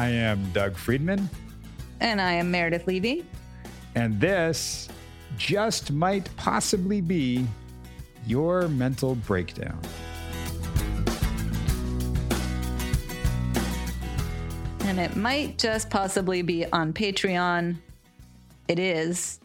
[0.00, 1.28] I am Doug Friedman,
[2.00, 3.26] And I am Meredith Levy.
[3.94, 4.88] and this
[5.36, 7.46] just might possibly be
[8.26, 9.78] your mental breakdown.
[14.84, 17.76] And it might just possibly be on Patreon.
[18.68, 19.38] It is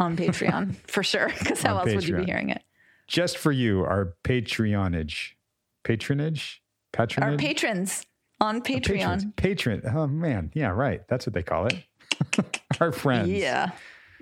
[0.00, 2.64] on Patreon for sure, because how else would you be hearing it?
[3.06, 5.36] Just for you, our patronage.
[5.84, 6.60] Patronage?
[6.92, 7.30] Patronage?
[7.30, 8.04] Our patrons
[8.40, 8.60] on.
[8.62, 9.34] Patreon.
[9.36, 9.82] Patron.
[9.94, 10.50] Oh, man.
[10.54, 11.02] Yeah, right.
[11.08, 11.82] That's what they call it.
[12.80, 13.28] our friends.
[13.28, 13.70] Yeah.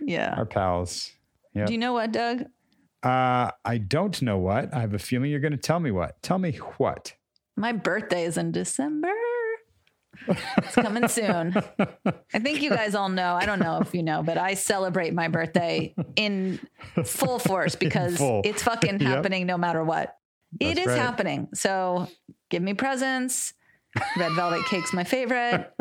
[0.00, 0.34] Yeah.
[0.36, 1.10] Our pals.
[1.54, 1.66] Yep.
[1.66, 2.44] Do you know what, Doug?
[3.02, 4.72] Uh, I don't know what.
[4.74, 6.20] I have a feeling you're going to tell me what.
[6.22, 7.14] Tell me what.
[7.56, 9.12] My birthday is in December.
[10.28, 11.54] It's coming soon.
[12.32, 13.34] I think you guys all know.
[13.34, 16.60] I don't know if you know, but I celebrate my birthday in
[17.04, 18.40] full force because full.
[18.44, 19.02] it's fucking Yep.
[19.02, 20.16] happening no matter what.
[20.60, 20.98] it That's is right.
[20.98, 21.48] happening.
[21.54, 22.08] So
[22.48, 23.52] give me presents.
[24.16, 25.72] Red velvet cake's my favorite.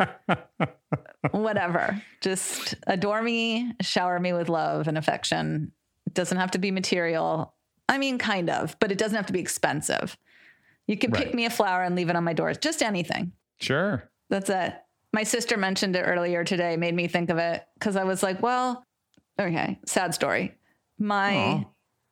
[1.32, 2.02] Whatever.
[2.22, 5.72] Just adore me, shower me with love and affection.
[6.06, 7.54] It doesn't have to be material.
[7.90, 10.18] I mean, kind of, but it doesn't have to be expensive.
[10.88, 12.58] You can pick me a flower and leave it on my doors.
[12.58, 13.32] Just anything.
[13.60, 14.10] Sure.
[14.30, 14.74] That's it.
[15.14, 18.42] My sister mentioned it earlier today, made me think of it because I was like,
[18.42, 18.84] well,
[19.40, 20.56] okay, sad story.
[20.98, 21.64] My, Aw.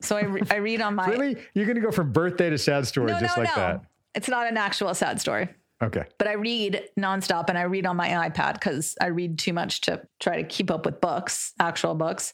[0.02, 1.36] so I, re- I read on my, Really?
[1.54, 3.62] You're going to go from birthday to sad story no, just no, like no.
[3.62, 3.86] that?
[4.14, 5.50] It's not an actual sad story,
[5.82, 6.04] Okay.
[6.18, 9.82] but I read nonstop and I read on my iPad because I read too much
[9.82, 12.34] to try to keep up with books, actual books.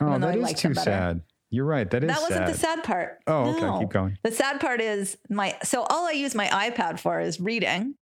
[0.00, 1.22] Oh, that I is too sad.
[1.50, 1.88] You're right.
[1.90, 2.54] That is That wasn't sad.
[2.54, 3.20] the sad part.
[3.26, 3.78] Oh, okay.
[3.84, 4.18] Keep going.
[4.22, 7.94] The sad part is my, so all I use my iPad for is reading.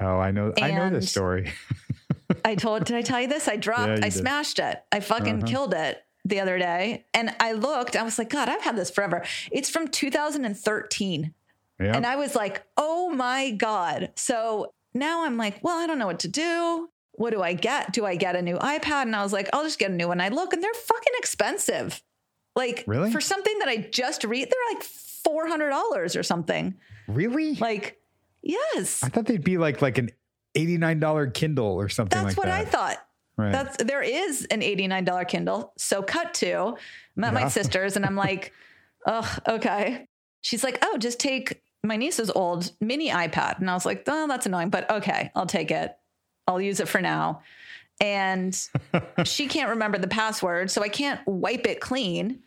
[0.00, 0.52] Oh, I know.
[0.60, 1.52] I know this story.
[2.44, 3.48] I told, did I tell you this?
[3.48, 4.12] I dropped, Yeah, I did.
[4.14, 4.82] smashed it.
[4.92, 5.46] I fucking Uh-huh.
[5.46, 7.06] killed it the other day.
[7.14, 9.24] And I looked, I was like, God, I've had this forever.
[9.52, 11.34] It's from 2013.
[11.80, 11.96] Yeah.
[11.96, 14.10] And I was like, oh my God.
[14.16, 16.88] So now I'm like, well, I don't know what to do.
[17.12, 17.92] What do I get?
[17.92, 19.02] Do I get a new iPad?
[19.02, 20.20] And I was like, I'll just get a new one.
[20.20, 22.02] I look and they're fucking expensive.
[22.56, 23.10] Like Really?
[23.12, 26.74] for something that I just read, they're like $400 or something.
[27.06, 27.54] really?
[27.56, 27.98] Like,
[28.42, 30.10] yes, I thought they'd be like like an
[30.56, 32.60] $89 Kindle or something that's like what that.
[32.60, 32.98] I thought.
[33.36, 33.52] Right.
[33.52, 35.72] That's there is an $89 Kindle.
[35.78, 36.76] So cut to
[37.16, 37.40] I'm at Yeah.
[37.44, 38.52] my sister's and I'm like,
[39.06, 40.08] oh, okay.
[40.40, 43.60] She's like, oh, just take my niece's old mini iPad.
[43.60, 45.96] And I was like, oh, that's annoying, but okay, I'll take it.
[46.46, 47.42] I'll use it for now.
[48.00, 48.58] And
[49.24, 52.40] she can't remember the password, so I can't wipe it clean.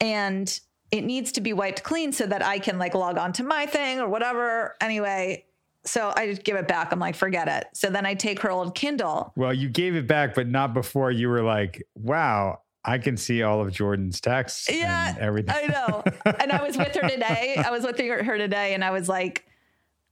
[0.00, 0.58] And
[0.90, 3.66] it needs to be wiped clean so that I can like log on to my
[3.66, 4.76] thing or whatever.
[4.80, 5.44] Anyway,
[5.84, 6.92] so I just give it back.
[6.92, 7.66] I'm like, forget it.
[7.74, 11.10] So then I take her old Kindle well, you gave it back, but not before
[11.10, 15.54] you were like, wow, I can see all of Jordan's texts Yeah, and everything.
[15.56, 16.02] I know.
[16.38, 17.56] and I was with her today.
[17.64, 19.46] I was with her her today, and I was like,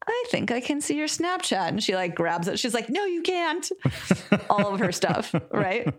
[0.06, 1.68] I think I can see your Snapchat.
[1.68, 2.58] And she like grabs it.
[2.58, 3.70] She's like, No, you can't.
[4.50, 5.92] All of her stuff, right?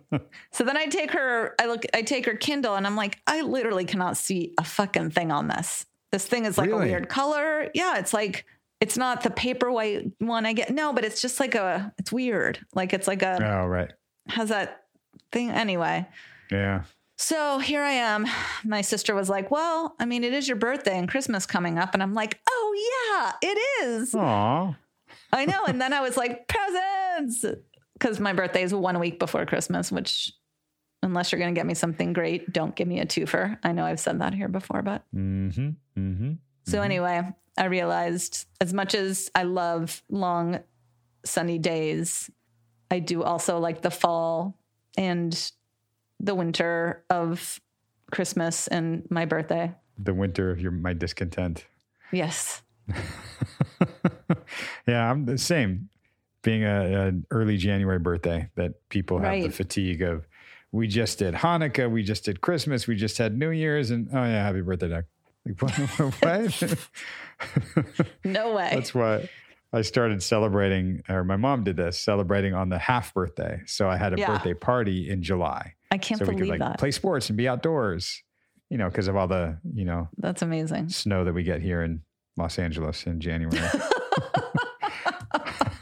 [0.52, 1.56] So then I take her.
[1.60, 1.84] I look.
[1.94, 5.48] I take her Kindle, and I'm like, I literally cannot see a fucking thing on
[5.48, 5.86] this.
[6.12, 6.88] This thing is like Really?
[6.90, 7.70] a weird color.
[7.74, 8.46] Yeah, it's like.
[8.82, 10.70] It's not the paper white one I get.
[10.70, 12.60] No, but it's just like a, it's weird.
[12.76, 13.90] Like it's like a, oh, right.
[14.28, 14.84] has that
[15.32, 15.52] thing.
[15.52, 16.06] Anyway,
[16.52, 16.84] Yeah.
[17.18, 18.26] so here I am.
[18.64, 21.94] My sister was like, Well, I mean, it is your birthday and Christmas coming up.
[21.94, 24.14] And I'm like, Oh, yeah, it is.
[24.16, 24.76] Aw.
[25.32, 25.64] I know.
[25.68, 27.46] And then I was like, Presents.
[27.94, 30.32] Because my birthday is one week before Christmas, which,
[31.02, 33.58] unless you're going to get me something great, don't give me a twofer.
[33.64, 35.70] I know I've said that here before, but Mm-hmm.
[35.98, 36.32] Mm-hmm.
[36.66, 37.22] so anyway,
[37.58, 40.60] I realized as much as I love long
[41.24, 42.30] sunny days,
[42.92, 44.58] I do also like the fall
[44.98, 45.52] and
[46.24, 47.60] the winter of
[48.12, 49.76] Christmas and my birthday.
[49.98, 51.66] The winter of your my discontent.
[52.12, 52.62] Yes.
[54.88, 55.90] yeah, I'm the same.
[56.42, 60.28] Being a, an early January birthday, that people have the fatigue of.
[60.72, 64.24] We just did Hanukkah, we just did Christmas, we just had New Year's, and oh
[64.24, 65.06] yeah, happy birthday, Doug.
[65.46, 65.74] Like, what?
[66.22, 67.84] what?
[68.26, 68.70] No way.
[68.74, 69.30] That's what
[69.72, 73.62] I started celebrating, or my mom did this, celebrating on the half birthday.
[73.68, 74.32] So I had a Yeah.
[74.32, 76.80] birthday party in July, I can't so we could believe like that.
[76.80, 78.22] play sports and be outdoors.
[78.70, 80.90] You know, because of all the you know That's amazing.
[80.90, 82.02] snow that we get here in
[82.38, 83.58] Los Angeles in January,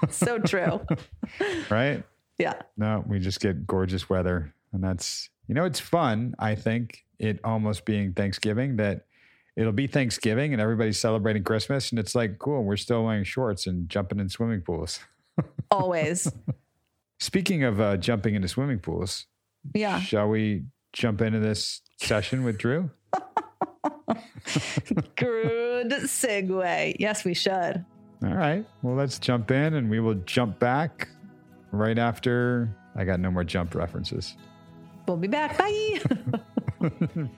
[0.10, 0.82] so true.
[1.70, 2.04] right?
[2.38, 2.54] Yeah.
[2.76, 4.54] No, we just get gorgeous weather.
[4.74, 6.34] And that's, you know, it's fun.
[6.40, 9.06] I think it almost being Thanksgiving that
[9.56, 11.92] it'll be Thanksgiving and everybody's celebrating Christmas.
[11.92, 15.00] And it's like, cool, we're still wearing shorts and jumping in swimming pools.
[15.72, 16.32] Always.
[17.20, 19.28] Speaking of uh, jumping into swimming pools,
[19.74, 20.00] Yeah.
[20.00, 20.64] shall we
[20.94, 22.90] jump into this session with Drew?
[25.16, 26.96] Good segue.
[27.00, 27.86] Yes, we should.
[28.24, 28.66] All right.
[28.82, 31.08] Well, let's jump in and we will jump back
[31.72, 34.36] right after I got no more jump references.
[35.08, 35.58] We'll be back.
[35.58, 36.02] Bye.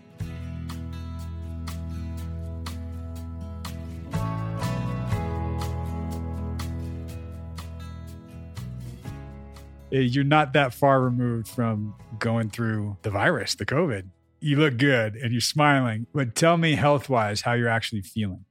[9.93, 14.07] Eh, you're not that far removed from going through the virus, the COVID.
[14.39, 18.43] You look good and you're smiling, but tell me health wise how you're actually feeling.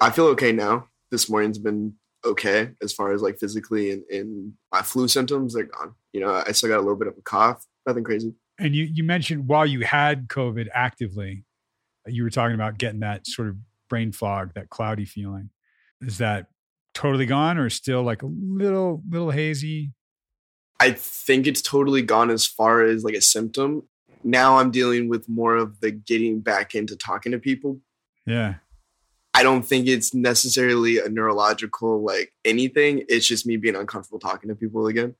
[0.00, 0.86] I feel okay now.
[1.10, 1.94] This morning's been
[2.24, 5.94] okay as far as like physically and, and my flu symptoms, they're gone.
[6.12, 8.32] You know, I still got a little bit of a cough, nothing crazy.
[8.58, 11.44] And you, you mentioned while you had COVID actively,
[12.06, 13.56] uh, you were talking about getting that sort of
[13.88, 15.50] brain fog, that cloudy feeling.
[16.00, 16.46] Is that
[16.94, 19.92] totally gone or still like a little, little hazy?
[20.80, 23.82] I think it's totally gone as far as like a symptom.
[24.24, 27.80] Now I'm dealing with more of the getting back into talking to people.
[28.26, 28.54] Yeah.
[29.34, 33.04] I don't think it's necessarily a neurological like anything.
[33.08, 35.14] It's just me being uncomfortable talking to people again.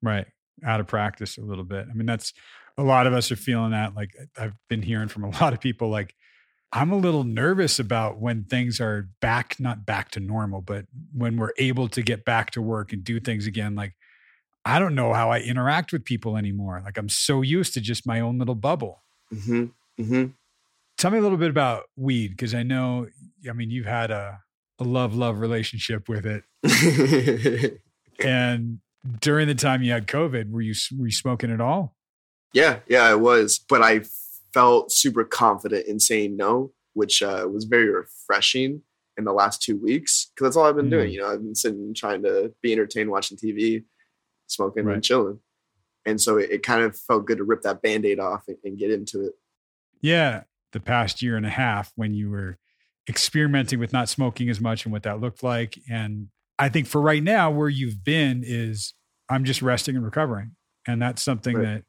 [0.00, 0.26] Right.
[0.64, 1.86] Out of practice a little bit.
[1.90, 2.32] I mean, that's
[2.78, 3.94] a lot of us are feeling that.
[3.96, 6.14] Like I've been hearing from a lot of people, like,
[6.72, 11.36] I'm a little nervous about when things are back, not back to normal, but when
[11.36, 13.76] we're able to get back to work and do things again.
[13.76, 13.94] Like,
[14.64, 16.80] I don't know how I interact with people anymore.
[16.84, 19.02] Like, I'm so used to just my own little bubble.
[19.32, 19.64] Mm-hmm.
[20.02, 20.24] Mm-hmm.
[20.96, 23.08] Tell me a little bit about weed because I know,
[23.48, 24.40] I mean, you've had a,
[24.78, 27.80] a love love relationship with it.
[28.24, 28.78] and
[29.20, 31.96] during the time you had COVID, were you were you smoking at all?
[32.52, 34.02] Yeah, yeah, I was, but I
[34.52, 38.82] felt super confident in saying no, which uh, was very refreshing
[39.16, 40.90] in the last two weeks because that's all I've been mm.
[40.90, 41.12] doing.
[41.12, 43.84] You know, I've been sitting trying to be entertained, watching TV,
[44.46, 44.94] smoking right.
[44.94, 45.40] and chilling,
[46.06, 48.78] and so it, it, kind of felt good to rip that band-aid off and, and
[48.78, 49.32] get into it.
[50.00, 50.42] Yeah,
[50.72, 52.58] the past year and a half when you were
[53.08, 55.78] experimenting with not smoking as much and what that looked like.
[55.90, 58.94] And I think for right now, where you've been is
[59.28, 60.52] I'm just resting and recovering.
[60.86, 61.64] And that's something right.
[61.64, 61.82] that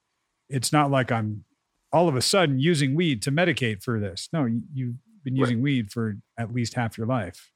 [0.50, 1.44] it's not like I'm
[1.92, 4.30] all of a sudden using weed to medicate for this.
[4.32, 5.64] No, you've been using right.
[5.64, 7.52] weed for at least half your life.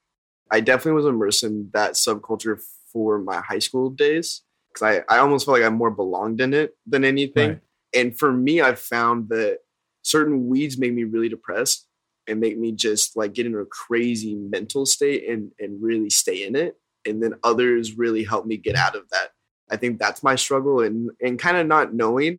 [0.52, 2.60] I definitely was immersed in that subculture
[2.92, 4.42] for my high school days
[4.74, 7.50] because I, I almost felt like I more belonged in it than anything.
[7.50, 7.60] Right.
[7.94, 9.60] And for me, I found that
[10.04, 11.88] certain weeds make me really depressed
[12.28, 16.46] and make me just like get into a crazy mental state and and really stay
[16.46, 16.76] in it
[17.06, 19.32] and then others really help me get out of that
[19.70, 22.38] i think that's my struggle and and kind of not knowing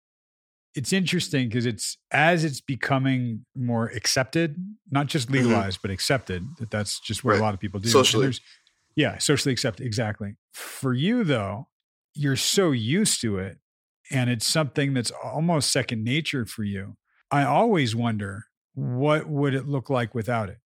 [0.74, 4.56] it's interesting because it's as it's becoming more accepted
[4.90, 5.44] not just mm-hmm.
[5.44, 5.88] legalized mm-hmm.
[5.88, 7.40] but accepted that that's just where right.
[7.40, 8.32] a lot of people do socially
[8.94, 11.66] yeah socially accepted exactly for you though
[12.14, 13.58] you're so used to it
[14.10, 16.96] and it's something that's almost second nature for you
[17.30, 20.58] I always wonder what would it look like without it.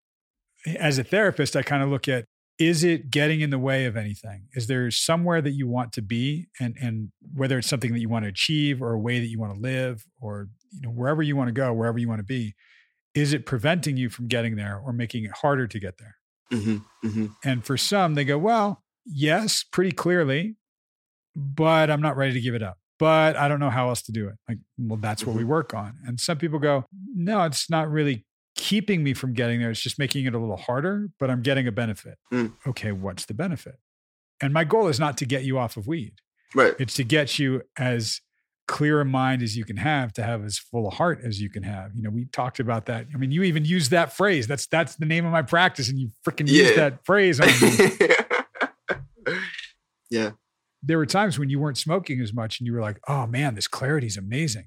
[0.65, 2.25] As a therapist, I kind of look at
[2.59, 4.47] is it getting in the way of anything?
[4.53, 8.09] Is there somewhere that you want to be and and whether it's something that you
[8.09, 11.21] want to achieve or a way that you want to live or you know wherever
[11.21, 12.53] you want to go, wherever you want to be,
[13.13, 16.15] is it preventing you from getting there or making it harder to get there?
[16.51, 17.25] Mm-hmm, mm-hmm.
[17.43, 20.55] And for some, they go, well, yes, pretty clearly,
[21.35, 24.13] but I'm not ready to give it up but I don't know how else to
[24.13, 24.35] do it.
[24.47, 25.51] Like, well, that's what we mm-hmm.
[25.51, 25.97] work on.
[26.05, 29.71] And some people go, no, it's not really keeping me from getting there.
[29.71, 32.17] It's just making it a little harder, but I'm getting a benefit.
[32.31, 32.53] Mm.
[32.67, 33.75] Okay, what's the benefit?
[34.41, 36.13] And my goal is not to get you off of weed.
[36.55, 36.75] Right.
[36.79, 38.21] It's to get you as
[38.67, 41.49] clear a mind as you can have to have as full a heart as you
[41.49, 41.91] can have.
[41.95, 43.07] You know, we talked about that.
[43.13, 44.47] I mean, you even use that phrase.
[44.47, 46.63] That's that's the name of my practice, and you freaking yeah.
[46.63, 49.37] use that phrase on me.
[50.09, 50.31] yeah
[50.83, 53.55] there were times when you weren't smoking as much and you were like, oh man,
[53.55, 54.65] this clarity is amazing.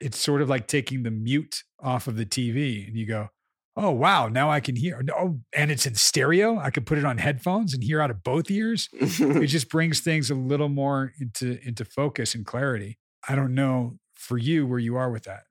[0.00, 3.30] It's sort of like taking the mute off of the TV and you go,
[3.76, 5.02] oh wow, now I can hear.
[5.16, 6.58] Oh, and it's in stereo.
[6.58, 8.88] I could put it on headphones and hear out of both ears.
[8.92, 12.98] it just brings things a little more into into focus and clarity.
[13.28, 15.42] I don't know for you where you are with that.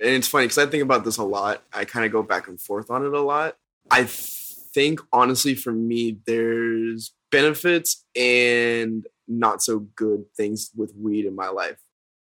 [0.00, 1.64] And it's funny because I think about this a lot.
[1.72, 3.56] I kind of go back and forth on it a lot.
[3.90, 11.34] I think honestly, for me, there's benefits and not so good things with weed in
[11.34, 11.78] my life.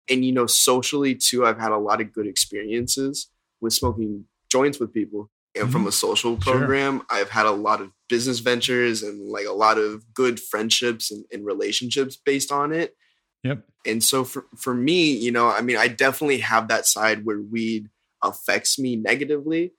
[0.08, 3.28] And, you know, socially too, I've had a lot of good experiences
[3.60, 5.30] with smoking joints with people.
[5.54, 5.72] And mm-hmm.
[5.72, 7.06] from a social program, sure.
[7.10, 11.24] I've had a lot of business ventures and like a lot of good friendships and,
[11.32, 12.96] and relationships based on it.
[13.44, 13.62] Yep.
[13.86, 17.40] And so for, for me, you know, I mean, I definitely have that side where
[17.40, 17.88] weed
[18.22, 19.72] affects me negatively.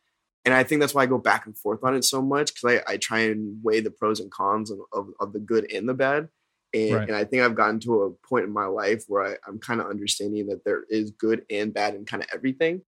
[0.46, 2.80] And I think that's why I go back and forth on it so much because
[2.88, 5.90] I, I try and weigh the pros and cons of, of, of the good and
[5.90, 6.30] the bad.
[6.76, 7.08] And, right.
[7.08, 9.80] and I think I've gotten to a point in my life where I, I'm kind
[9.80, 12.82] of understanding that there is good and bad in kind of everything.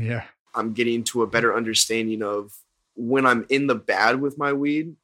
[0.00, 0.24] Yeah.
[0.54, 2.50] I'm getting to a better understanding of
[2.94, 4.96] when I'm in the bad with my weed,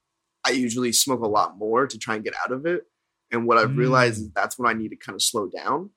[0.45, 2.85] I usually smoke a lot more to try and get out of it.
[3.31, 4.25] And what I've realized Mm.
[4.25, 5.91] is that's when I need to kind of slow down.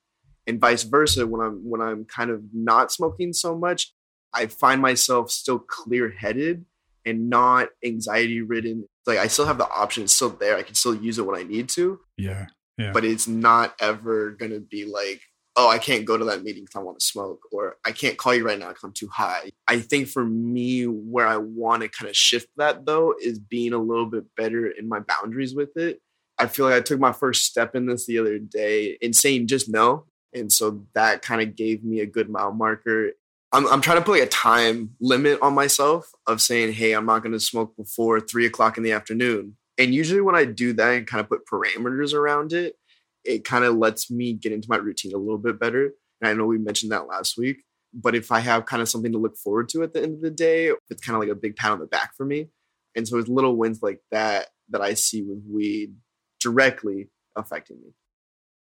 [0.45, 3.93] And vice versa, when I'm when I'm kind of not smoking so much,
[4.33, 6.65] I find myself still clear headed
[7.05, 8.87] and not anxiety ridden.
[9.05, 10.57] Like I still have the option, it's still there.
[10.57, 12.47] I can still use it when I need to, Yeah.
[12.77, 12.91] Yeah.
[12.91, 15.21] but it's not ever gonna be like,
[15.55, 18.17] oh, I can't go to that meeting because I want to smoke, or I can't
[18.17, 19.51] call you right now because I'm too high.
[19.67, 23.71] I think for me, where I want to kind of shift that though is being
[23.71, 26.01] a little bit better in my boundaries with it.
[26.37, 29.47] I feel like I took my first step in this the other day in saying
[29.47, 30.05] just no.
[30.33, 33.11] And so that kind of gave me a good mile marker.
[33.55, 37.05] I'm, I'm trying to put like a time limit on myself of saying, hey, I'm
[37.05, 39.55] not going to smoke before three o'clock in the afternoon.
[39.77, 42.75] And usually when I do that and kind of put parameters around it,
[43.23, 45.91] it kind of lets me get into my routine a little bit better.
[46.21, 49.13] And I know we mentioned that last week, but if I have kind of something
[49.13, 51.39] to look forward to at the end of the day, it's kind of like a
[51.39, 52.49] big pat on the back for me.
[52.93, 55.93] And so it's little wins like that that I see with weed
[56.41, 57.93] directly affecting me.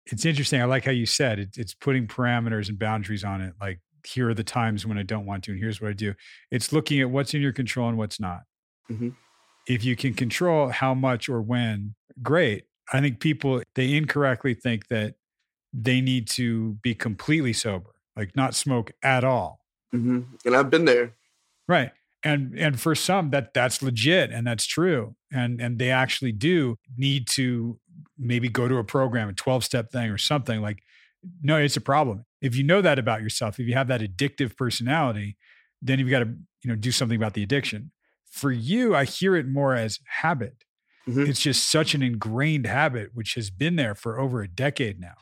[0.08, 0.62] it's interesting.
[0.62, 3.54] I like how you said it, it's putting parameters and boundaries on it.
[3.62, 6.14] Like, here are the times when I don't want to, and here's what I do.
[6.52, 8.42] It's looking at what's in your control and what's not.
[8.90, 9.16] Mhm.
[9.68, 12.66] If you can control how much or when, great.
[12.92, 15.16] I think people, they incorrectly think that
[15.74, 19.60] they need to be completely sober, like not smoke at all.
[19.92, 21.16] hmm And I've been there.
[21.68, 21.92] Right.
[22.24, 25.16] And and for some that that's legit and that's true.
[25.32, 27.80] And and they actually do need to
[28.18, 30.84] maybe go to a program, a 12 step thing or something like
[31.44, 32.26] no, it's a problem.
[32.42, 35.38] If you know that about yourself, if you have that addictive personality,
[35.82, 36.26] then you've got to,
[36.64, 37.92] you know, do something about the addiction.
[38.30, 40.64] For you, I hear it more as habit.
[41.08, 41.28] Mhm.
[41.28, 45.16] It's just such an ingrained habit which has been there for over a decade now.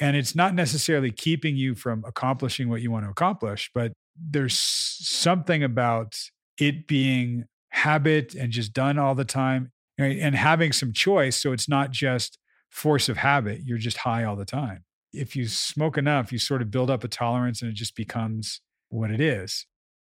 [0.00, 4.58] And it's not necessarily keeping you from accomplishing what you want to accomplish, but there's
[4.58, 6.16] something about
[6.58, 10.18] it being habit and just done all the time right?
[10.18, 11.40] and having some choice.
[11.40, 12.38] So it's not just
[12.70, 14.84] force of habit, you're just high all the time.
[15.14, 18.60] If you smoke enough, you sort of build up a tolerance and it just becomes
[18.88, 19.66] what it is.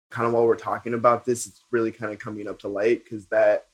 [0.10, 3.04] kind of while we're talking about this, it's really kind of coming up to light
[3.04, 3.66] because that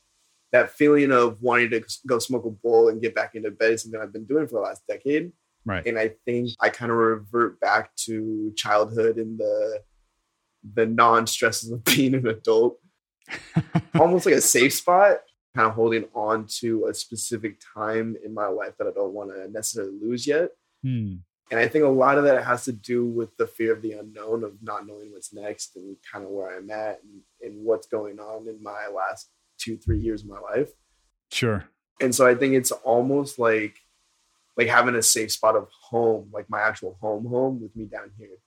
[0.52, 3.82] that feeling of wanting to go smoke a bowl and get back into bed is
[3.82, 5.32] something I've been doing for the last decade.
[5.64, 5.86] Right.
[5.86, 9.82] And I think I kind of revert back to childhood and the
[10.74, 12.78] the non-stresses of being an adult.
[13.94, 15.18] Almost like a safe spot,
[15.54, 19.30] kind of holding on to a specific time in my life that I don't want
[19.30, 20.50] to necessarily lose yet.
[20.82, 21.14] Hmm.
[21.50, 23.92] And I think a lot of that has to do with the fear of the
[23.92, 27.88] unknown, of not knowing what's next and kind of where I'm at and, and what's
[27.88, 30.70] going on in my last two, three years of my life.
[31.32, 31.64] Sure.
[32.00, 33.78] And so I think it's almost like
[34.56, 38.10] like having a safe spot of home, like my actual home home with me down
[38.18, 38.38] here.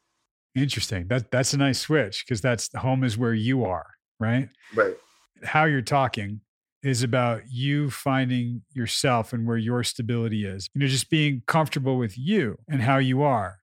[0.56, 1.08] Interesting.
[1.08, 3.88] That that's a nice switch because that's home is where you are,
[4.20, 4.50] right?
[4.74, 4.96] Right.
[5.44, 6.42] How you're talking
[6.84, 10.68] is about you finding yourself and where your stability is.
[10.74, 13.60] You know, just being comfortable with you and how you are.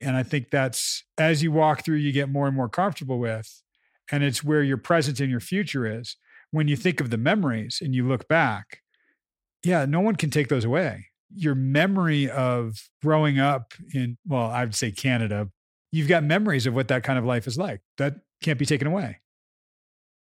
[0.00, 3.62] And I think that's as you walk through, you get more and more comfortable with.
[4.10, 6.16] And it's where your present and your future is.
[6.50, 8.80] When you think of the memories and you look back,
[9.64, 11.06] yeah, no one can take those away.
[11.34, 15.48] Your memory of growing up in, well, I would say Canada,
[15.90, 17.80] you've got memories of what that kind of life is like.
[17.98, 19.20] That can't be taken away.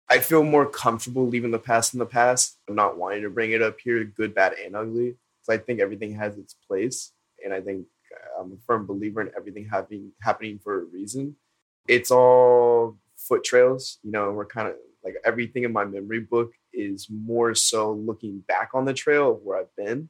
[0.09, 2.57] I feel more comfortable leaving the past in the past.
[2.67, 5.17] I'm not wanting to bring it up here, good, bad, and ugly.
[5.43, 7.11] So I think everything has its place,
[7.43, 11.35] and I think uh, I'm a firm believer in everything happening happening for a reason.
[11.87, 14.31] It's all foot trails, you know.
[14.31, 18.85] We're kind of like everything in my memory book is more so looking back on
[18.85, 20.09] the trail of where I've been,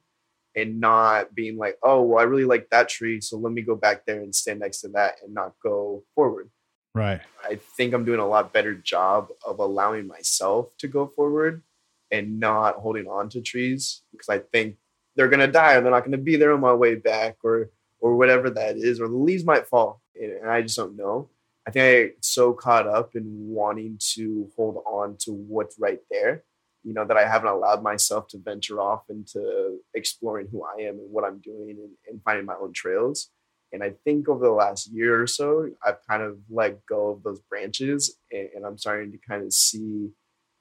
[0.56, 3.76] and not being like, oh, well, I really like that tree, so let me go
[3.76, 6.50] back there and stand next to that and not go forward.
[6.94, 7.20] Right.
[7.44, 11.62] I think I'm doing a lot better job of allowing myself to go forward
[12.10, 14.76] and not holding on to trees because I think
[15.14, 17.70] they're gonna die or they're not gonna be there on my way back or
[18.00, 21.28] or whatever that is or the leaves might fall and I just don't know.
[21.66, 26.44] I think I so caught up in wanting to hold on to what's right there,
[26.82, 30.98] you know, that I haven't allowed myself to venture off into exploring who I am
[30.98, 33.30] and what I'm doing and, and finding my own trails.
[33.72, 37.22] And I think over the last year or so, I've kind of let go of
[37.22, 40.10] those branches and, and I'm starting to kind of see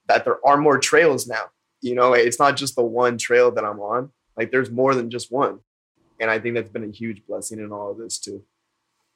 [0.07, 1.45] that there are more trails now.
[1.81, 5.09] You know, it's not just the one trail that I'm on, like there's more than
[5.09, 5.59] just one.
[6.19, 8.43] And I think that's been a huge blessing in all of this too.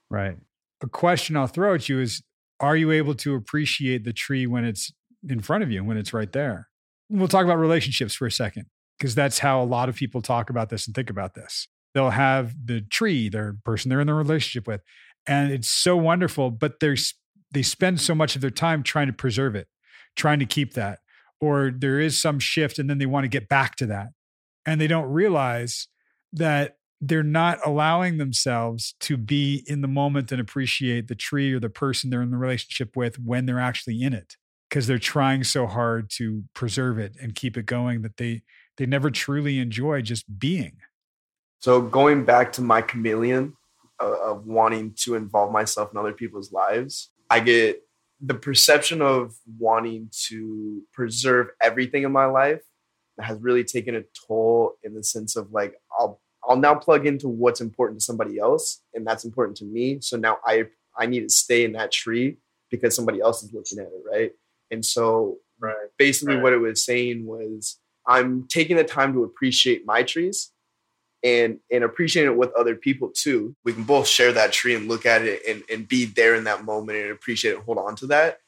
[0.10, 0.38] Right.
[0.82, 2.24] A question I'll throw at you is
[2.60, 4.92] Are you able to appreciate the tree when it's
[5.28, 6.70] in front of you, when it's right there?
[7.10, 10.50] We'll talk about relationships for a second, because that's how a lot of people talk
[10.50, 11.68] about this and think about this.
[11.94, 14.82] They'll have the tree, their person they're in the relationship with,
[15.28, 17.14] and it's so wonderful, but there's
[17.52, 19.68] they spend so much of their time trying to preserve it,
[20.16, 21.00] trying to keep that.
[21.40, 24.08] Or there is some shift and then they want to get back to that.
[24.66, 25.88] And they don't realize
[26.32, 31.60] that they're not allowing themselves to be in the moment and appreciate the tree or
[31.60, 34.38] the person they're in the relationship with when they're actually in it
[34.70, 38.42] because they're trying so hard to preserve it and keep it going that they
[38.78, 40.78] they never truly enjoy just being
[41.64, 43.56] So going back to my chameleon
[44.02, 47.82] uh, of wanting to involve myself in other people's lives, I get
[48.20, 52.60] the perception of wanting to preserve everything in my life
[53.16, 57.08] that has really taken a toll in the sense of like I'll I'll now plug
[57.08, 60.00] into what's important to somebody else and that's important to me.
[60.02, 60.66] So now I
[60.98, 62.40] I need to stay in that tree
[62.72, 64.32] because somebody else is looking at it, right?
[64.70, 65.76] And so Right.
[65.98, 66.44] basically Right.
[66.44, 70.53] what it was saying was I'm taking the time to appreciate my trees
[71.24, 73.56] and and appreciate it with other people too.
[73.64, 76.44] We can both share that tree and look at it and, and be there in
[76.46, 78.40] that moment and appreciate it and hold on to that.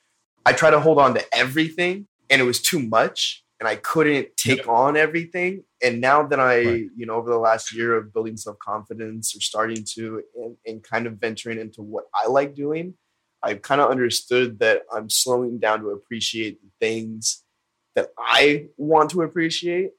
[0.45, 4.35] I try to hold on to everything and it was too much and I couldn't
[4.35, 5.63] take on everything.
[5.81, 6.85] And now that I, Right.
[6.95, 11.07] you know, over the last year of building self-confidence or starting to and, and kind
[11.07, 12.95] of venturing into what I like doing,
[13.41, 17.43] I've kind of understood that I'm slowing down to appreciate the things
[17.95, 19.91] that I want to appreciate.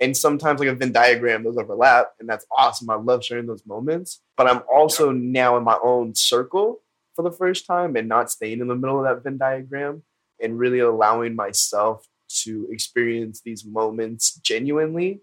[0.00, 2.90] And sometimes, like a Venn diagram, those overlap, and that's awesome.
[2.90, 4.20] I love sharing those moments.
[4.36, 6.80] But I'm also now in my own circle
[7.14, 10.02] for the first time and not staying in the middle of that Venn diagram
[10.42, 12.06] and really allowing myself
[12.42, 15.20] to experience these moments genuinely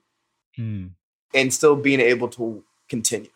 [0.56, 0.88] Hmm.
[1.34, 3.30] and still being able to continue.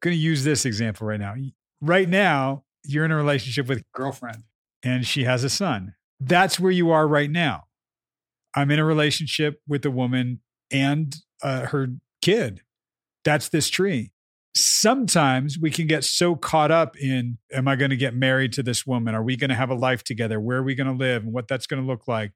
[0.00, 1.34] going to use this example right now.
[1.80, 4.42] Right now, you're in a relationship with a girlfriend
[4.82, 5.94] and she has a son.
[6.20, 7.65] That's where you are right now.
[8.56, 10.40] I'm in a relationship with a woman
[10.72, 11.88] and uh, her
[12.22, 12.62] kid.
[13.24, 14.12] That's this tree.
[14.54, 18.62] Sometimes we can get so caught up in Am I going to get married to
[18.62, 19.14] this woman?
[19.14, 20.40] Are we going to have a life together?
[20.40, 22.32] Where are we going to live and what that's going to look like?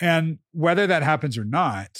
[0.00, 1.98] And whether that happens or not,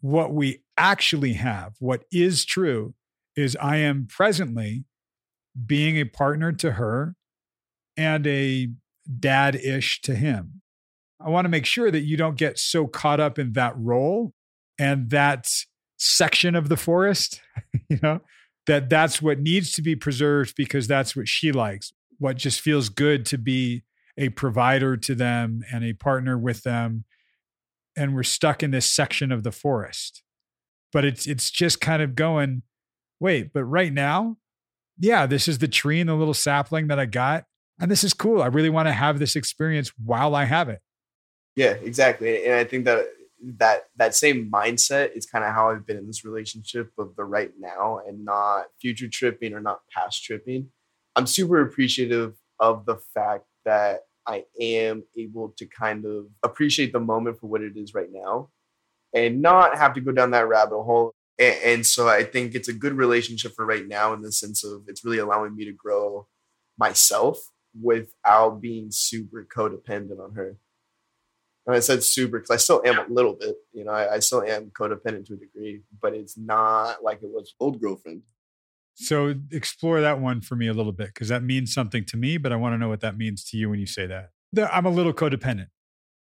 [0.00, 2.94] what we actually have, what is true,
[3.36, 4.84] is I am presently
[5.66, 7.14] being a partner to her
[7.96, 8.68] and a
[9.18, 10.62] dad ish to him.
[11.24, 14.32] I want to make sure that you don't get so caught up in that role
[14.78, 15.48] and that
[15.98, 17.42] section of the forest,
[17.88, 18.20] you know,
[18.66, 21.92] that that's what needs to be preserved because that's what she likes.
[22.18, 23.82] What just feels good to be
[24.16, 27.04] a provider to them and a partner with them.
[27.96, 30.22] And we're stuck in this section of the forest.
[30.92, 32.62] But it's it's just kind of going,
[33.20, 34.36] wait, but right now,
[34.98, 37.44] yeah, this is the tree and the little sapling that I got.
[37.80, 38.42] And this is cool.
[38.42, 40.80] I really want to have this experience while I have it.
[41.56, 42.44] Yeah, exactly.
[42.46, 43.06] And I think that
[43.58, 47.24] that that same mindset is kind of how I've been in this relationship of the
[47.24, 50.68] right now and not future tripping or not past tripping.
[51.16, 57.00] I'm super appreciative of the fact that I am able to kind of appreciate the
[57.00, 58.50] moment for what it is right now
[59.14, 61.12] and not have to go down that rabbit hole.
[61.38, 64.62] And, and so I think it's a good relationship for right now in the sense
[64.62, 66.28] of it's really allowing me to grow
[66.78, 67.38] myself
[67.80, 70.56] without being super codependent on her.
[71.70, 74.18] And I said super because I still am a little bit, you know, I, I
[74.18, 78.22] still am codependent to a degree, but it's not like it was old girlfriend.
[78.94, 82.38] So explore that one for me a little bit because that means something to me,
[82.38, 84.30] but I want to know what that means to you when you say that.
[84.72, 85.68] I'm a little codependent.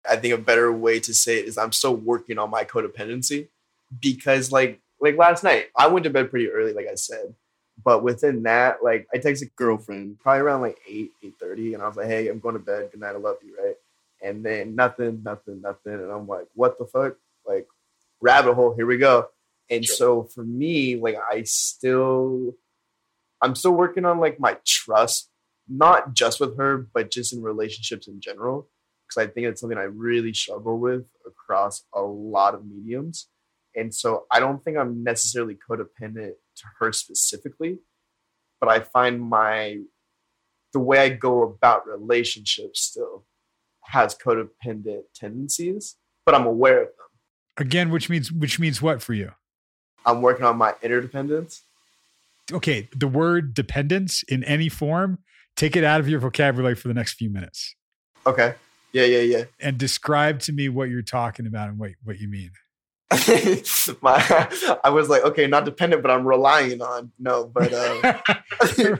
[0.07, 3.47] I think a better way to say it is I'm still working on my codependency
[4.01, 7.33] because like like last night I went to bed pretty early, like I said.
[7.83, 11.87] But within that, like I texted girlfriend probably around like eight, eight thirty, and I
[11.87, 12.89] was like, Hey, I'm going to bed.
[12.91, 13.75] Good night, I love you, right?
[14.21, 15.93] And then nothing, nothing, nothing.
[15.93, 17.15] And I'm like, what the fuck?
[17.45, 17.67] Like
[18.21, 19.27] rabbit hole, here we go.
[19.69, 19.95] And Sure.
[19.95, 22.55] so for me, like I still
[23.41, 25.29] I'm still working on like my trust,
[25.69, 28.69] not just with her, but just in relationships in general
[29.07, 33.27] because I think it's something I really struggle with across a lot of mediums.
[33.75, 37.79] And so I don't think I'm necessarily codependent to her specifically,
[38.59, 39.79] but I find my
[40.73, 43.23] the way I go about relationships still
[43.87, 45.95] has codependent tendencies,
[46.25, 47.65] but I'm aware of them.
[47.65, 49.31] Again, which means which means what for you?
[50.05, 51.63] I'm working on my interdependence.
[52.51, 55.19] Okay, the word dependence in any form,
[55.55, 57.75] take it out of your vocabulary for the next few minutes
[58.27, 58.55] Okay.
[58.91, 59.43] Yeah, yeah, yeah.
[59.59, 62.51] and describe to me what you're talking about and what, what you mean.
[64.01, 64.49] my,
[64.83, 67.11] I was like, okay, not dependent, but I'm relying on.
[67.17, 68.17] No, but uh,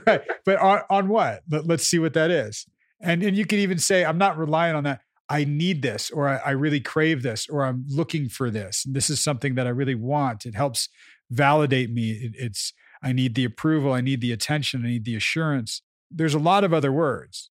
[0.06, 0.22] right.
[0.44, 1.42] But on, on what?
[1.50, 2.66] Let, let's see what that is.
[3.00, 5.00] And and you can even say, I'm not relying on that.
[5.28, 8.84] I need this, or I, I really crave this, or I'm looking for this.
[8.88, 10.46] This is something that I really want.
[10.46, 10.88] It helps
[11.30, 12.12] validate me.
[12.12, 13.92] It, it's I need the approval.
[13.92, 14.84] I need the attention.
[14.84, 15.82] I need the assurance.
[16.10, 17.50] There's a lot of other words.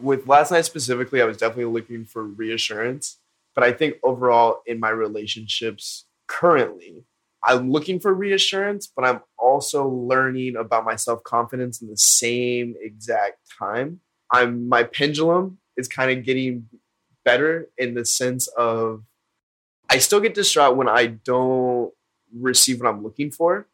[0.00, 3.18] with last night specifically, I was definitely looking for reassurance.
[3.54, 7.04] But I think overall in my relationships currently,
[7.44, 12.74] I'm looking for reassurance, but I'm also learning about my self confidence in the same
[12.80, 14.00] exact time.
[14.32, 16.68] I'm my pendulum is kind of getting
[17.24, 19.04] better in the sense of
[19.90, 21.92] I still get distraught when I don't
[22.34, 23.68] receive what I'm looking for.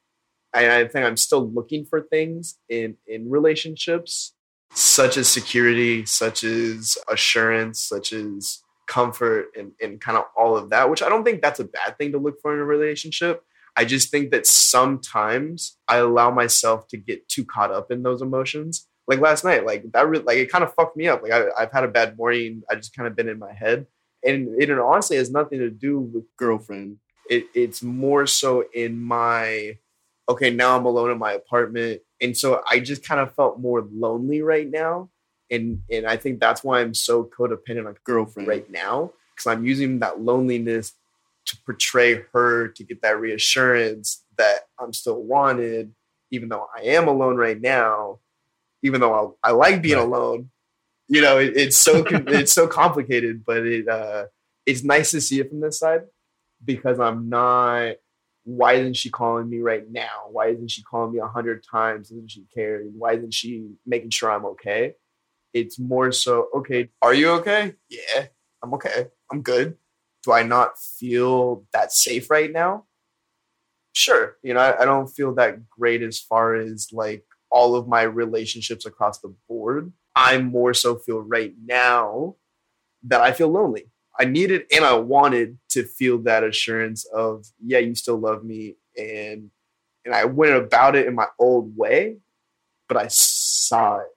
[0.52, 4.34] And I think I'm still looking for things in in relationships,
[4.72, 10.70] such as security, such as assurance, such as comfort and, and kind of all of
[10.70, 13.42] that, which I don't think that's a bad thing to look for in a relationship.
[13.76, 18.22] I just think that sometimes I allow myself to get too caught up in those
[18.22, 18.86] emotions.
[19.06, 21.22] Like last night, like that, really, like it kind of fucked me up.
[21.22, 22.62] Like I, I've had a bad morning.
[22.70, 23.86] I just kind of been in my head,
[24.24, 26.98] and it honestly has nothing to do with girlfriend.
[27.28, 29.78] It, it's more so in my
[30.28, 30.50] okay.
[30.50, 34.40] Now I'm alone in my apartment, and so I just kind of felt more lonely
[34.40, 35.10] right now,
[35.50, 39.66] and and I think that's why I'm so codependent on girlfriend right now because I'm
[39.66, 40.92] using that loneliness
[41.46, 45.94] to portray her to get that reassurance that I'm still wanted,
[46.30, 48.20] even though I am alone right now,
[48.84, 50.06] even though I, I like being right.
[50.06, 50.50] alone.
[51.08, 54.26] You know, it, it's so it's so complicated, but it uh,
[54.64, 56.02] it's nice to see it from this side
[56.64, 57.96] because I'm not.
[58.46, 60.28] Why isn't she calling me right now?
[60.30, 62.10] Why isn't she calling me a hundred times?
[62.10, 62.92] Isn't she caring?
[62.96, 64.94] Why isn't she making sure I'm okay?
[65.54, 67.74] It's more so, okay, are you okay?
[67.88, 68.26] Yeah,
[68.62, 69.06] I'm okay.
[69.32, 69.78] I'm good
[70.24, 72.84] do I not feel that safe right now?
[73.92, 74.36] Sure.
[74.42, 78.02] You know, I, I don't feel that great as far as like all of my
[78.02, 79.92] relationships across the board.
[80.16, 82.34] I more so feel right now
[83.04, 83.90] that I feel lonely.
[84.18, 88.76] I needed and I wanted to feel that assurance of, yeah, you still love me.
[88.98, 89.50] And
[90.04, 92.18] and I went about it in my old way,
[92.88, 94.08] but I saw it.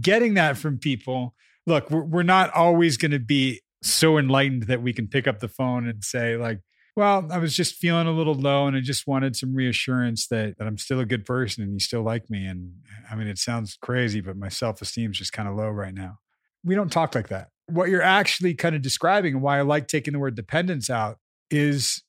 [0.00, 1.34] Getting that from people,
[1.66, 5.40] look, we're, we're not always going to be so enlightened that we can pick up
[5.40, 6.60] the phone and say like
[6.98, 10.58] well i was just feeling a little low and i just wanted some reassurance that,
[10.58, 12.72] that i'm still a good person and you still like me and
[13.08, 16.18] i mean it sounds crazy but my self-esteem is just kind of low right now.
[16.64, 17.50] We don't talk like that.
[17.66, 21.18] What you're actually kind of describing and why i like taking the word dependence out
[21.50, 22.02] is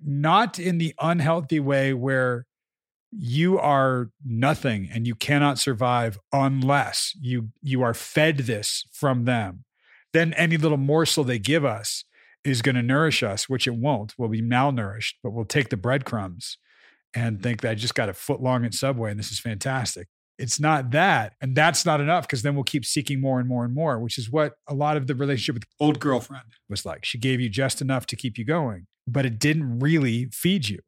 [0.00, 2.46] not in the unhealthy way where
[3.10, 9.64] you are nothing and you cannot survive unless you you are fed this from them.
[10.12, 12.04] Then any little morsel they give us
[12.46, 14.14] is going to nourish us, which it won't.
[14.16, 16.58] We'll be malnourished, but we'll take the breadcrumbs
[17.12, 20.06] and think that I just got a foot long at Subway and this is fantastic.
[20.38, 21.32] It's not that.
[21.40, 24.18] And that's not enough because then we'll keep seeking more and more and more, which
[24.18, 27.04] is what a lot of the relationship with old girlfriend was like.
[27.04, 30.80] She gave you just enough to keep you going, but it didn't really feed you.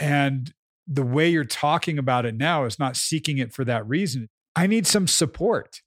[0.00, 0.52] And
[0.86, 4.28] the way you're talking about it now is not seeking it for that reason.
[4.56, 5.80] I need some support.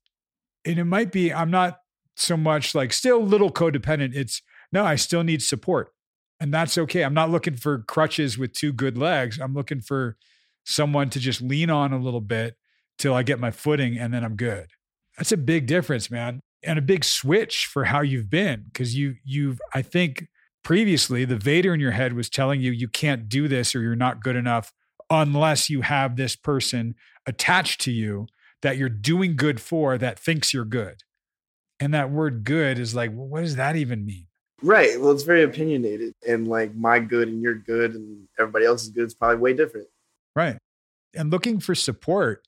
[0.65, 1.79] And it might be, I'm not
[2.15, 4.15] so much like still a little codependent.
[4.15, 4.41] It's
[4.73, 5.93] no, I still need support.
[6.39, 7.03] And that's okay.
[7.03, 9.39] I'm not looking for crutches with two good legs.
[9.39, 10.17] I'm looking for
[10.65, 12.57] someone to just lean on a little bit
[12.97, 14.67] till I get my footing and then I'm good.
[15.17, 16.41] That's a big difference, man.
[16.63, 18.65] And a big switch for how you've been.
[18.73, 20.27] Cause you you've I think
[20.63, 23.95] previously the Vader in your head was telling you you can't do this or you're
[23.95, 24.73] not good enough
[25.09, 26.95] unless you have this person
[27.27, 28.27] attached to you
[28.61, 31.03] that you're doing good for that thinks you're good.
[31.79, 34.27] And that word good is like, well, what does that even mean?
[34.63, 34.99] Right.
[34.99, 36.13] Well, it's very opinionated.
[36.27, 39.87] And like my good and your good and everybody else's good is probably way different.
[40.35, 40.57] Right.
[41.13, 42.47] And looking for support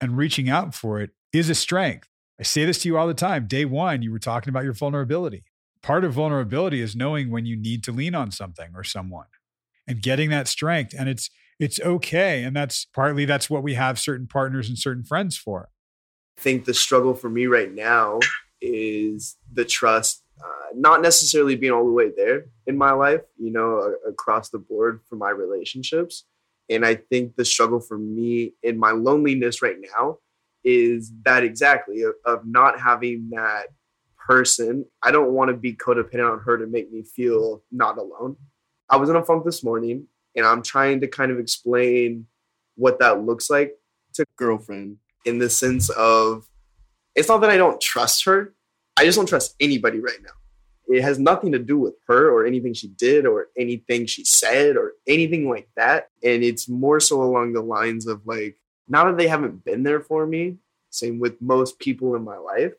[0.00, 2.08] and reaching out for it is a strength.
[2.40, 3.46] I say this to you all the time.
[3.46, 5.44] Day one, you were talking about your vulnerability.
[5.82, 9.26] Part of vulnerability is knowing when you need to lean on something or someone
[9.86, 10.94] and getting that strength.
[10.98, 12.42] And it's it's okay.
[12.42, 15.68] And that's partly that's what we have certain partners and certain friends for.
[16.38, 18.20] I think the struggle for me right now
[18.62, 23.52] is the trust uh, not necessarily being all the way there in my life, you
[23.52, 26.24] know, across the board for my relationships.
[26.68, 30.18] And I think the struggle for me in my loneliness right now
[30.62, 33.68] is that exactly of, of not having that
[34.26, 34.84] person.
[35.02, 38.36] I don't want to be codependent on her to make me feel not alone.
[38.88, 42.26] I was in a funk this morning and I'm trying to kind of explain
[42.76, 43.76] what that looks like
[44.14, 46.46] to girlfriend in the sense of
[47.14, 48.54] it's not that I don't trust her.
[48.96, 50.30] I just don't trust anybody right now.
[50.88, 54.76] It has nothing to do with her or anything she did or anything she said
[54.76, 56.08] or anything like that.
[56.22, 60.00] And it's more so along the lines of like, now that they haven't been there
[60.00, 60.56] for me,
[60.90, 62.72] same with most people in my life,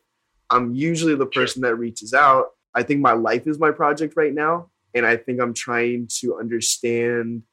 [0.50, 2.50] I'm usually the person that reaches out.
[2.74, 4.68] I think my life is my project right now.
[4.94, 7.44] And I think I'm trying to understand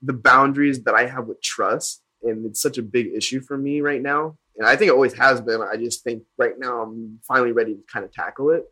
[0.00, 2.02] the boundaries that I have with trust.
[2.22, 5.14] And it's such a big issue for me right now and I think it always
[5.14, 5.60] has been.
[5.60, 8.64] I just think right now I'm finally ready to kind of tackle it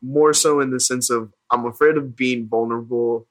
[0.00, 3.28] more so in the sense of I'm afraid of being vulnerable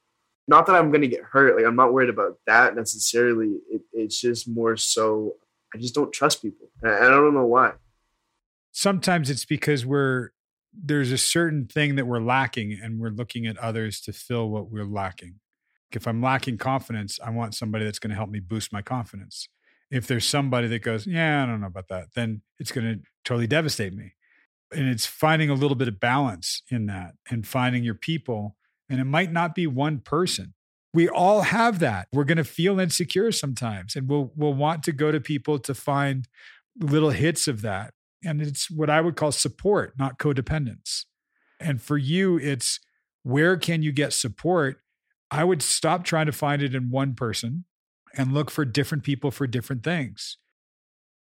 [0.48, 1.56] Not that I'm going to get hurt.
[1.56, 3.58] Like I'm not worried about that necessarily.
[3.70, 5.34] It, it's just more so
[5.74, 6.68] I just don't trust people.
[6.82, 7.72] And I don't know why.
[8.72, 10.30] Sometimes it's because we're
[10.74, 14.70] there's a certain thing that we're lacking and we're looking at others to fill what
[14.70, 15.36] we're lacking.
[15.90, 19.48] If I'm lacking confidence, I want somebody that's going to help me boost my confidence.
[19.92, 23.00] If there's somebody that goes, yeah, I don't know about that, then it's going to
[23.24, 24.14] totally devastate me.
[24.74, 28.56] And it's finding a little bit of balance in that and finding your people.
[28.88, 30.54] And it might not be one person.
[30.94, 32.08] We all have that.
[32.12, 35.74] We're going to feel insecure sometimes and we'll we'll want to go to people to
[35.74, 36.26] find
[36.80, 37.92] little hits of that
[38.24, 41.04] and it's what I would call support, not codependence.
[41.60, 42.80] And for you, it's
[43.22, 44.78] where can you get support?
[45.30, 47.64] I would stop trying to find it in one person
[48.16, 50.38] and look for different people for different things.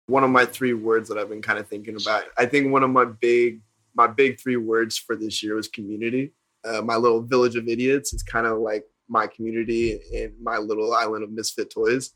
[0.08, 2.84] One of my three words that I've been kind of thinking about, I think one
[2.84, 3.62] of my big,
[3.96, 6.34] my big three words for this year was community.
[6.64, 10.94] Uh, my little village of idiots is kind of like my community and my little
[10.94, 12.12] island of misfit toys.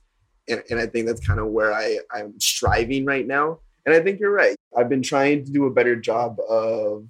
[0.47, 4.01] And, and I think that's kind of where I, I'm striving right now and I
[4.01, 4.55] think you're right.
[4.77, 7.07] I've been trying to do a better job of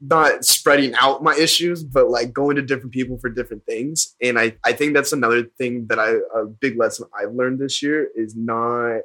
[0.00, 4.14] not spreading out my issues, but like going to different people for different things.
[4.22, 7.82] And I, I think that's another thing that I, a big lesson I've learned this
[7.82, 9.00] year is not,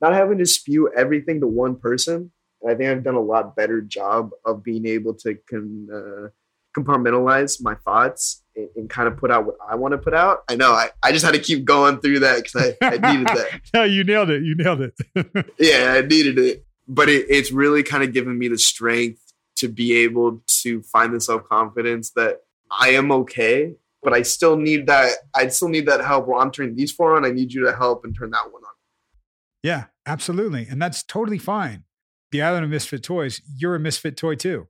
[0.00, 2.32] not having to spew everything to one person.
[2.62, 6.28] And I think I've done a lot better job of being able to con, uh,
[6.76, 10.44] compartmentalize my thoughts and, and, kind of put out what I want to put out.
[10.48, 13.26] I know I, I just had to keep going through that because I, I needed
[13.26, 13.60] that.
[13.74, 14.42] no, you nailed it.
[14.42, 15.54] You nailed it.
[15.58, 16.64] yeah, I needed it.
[16.88, 19.29] But it, it's really kind of given me the strength
[19.60, 24.56] to be able to find the self confidence that I am okay, but I still
[24.56, 25.12] need that.
[25.34, 26.26] I still need that help.
[26.26, 27.24] Well, I'm turning these four on.
[27.24, 28.70] I need you to help and turn that one on.
[29.62, 30.66] Yeah, absolutely.
[30.68, 31.84] And that's totally fine.
[32.32, 34.68] The Island of Misfit Toys, you're a misfit toy too.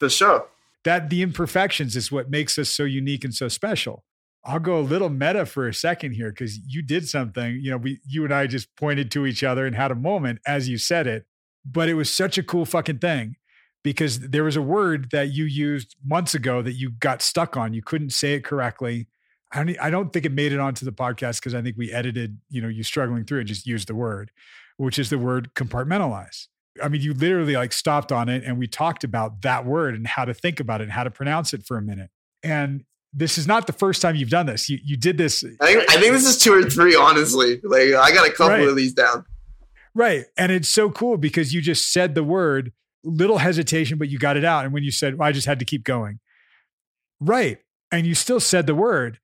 [0.00, 0.46] The show
[0.84, 4.04] that the imperfections is what makes us so unique and so special.
[4.44, 7.58] I'll go a little meta for a second here because you did something.
[7.62, 10.40] You know, we you and I just pointed to each other and had a moment
[10.46, 11.24] as you said it,
[11.64, 13.36] but it was such a cool fucking thing
[13.84, 17.74] because there was a word that you used months ago that you got stuck on.
[17.74, 19.06] You couldn't say it correctly.
[19.52, 21.92] I don't, I don't think it made it onto the podcast because I think we
[21.92, 24.32] edited, you know, you struggling through it, just used the word,
[24.78, 26.48] which is the word compartmentalize.
[26.82, 30.06] I mean, you literally like stopped on it and we talked about that word and
[30.06, 32.10] how to think about it and how to pronounce it for a minute.
[32.42, 34.68] And this is not the first time you've done this.
[34.68, 35.44] You you did this.
[35.60, 37.60] I think, I think this is two or three, honestly.
[37.62, 38.66] Like I got a couple right.
[38.66, 39.24] of these down.
[39.94, 40.24] Right.
[40.36, 42.72] And it's so cool because you just said the word,
[43.04, 44.64] little hesitation, but you got it out.
[44.64, 46.20] And when you said, well, I just had to keep going.
[47.20, 47.58] Right.
[47.92, 49.18] And you still said the word.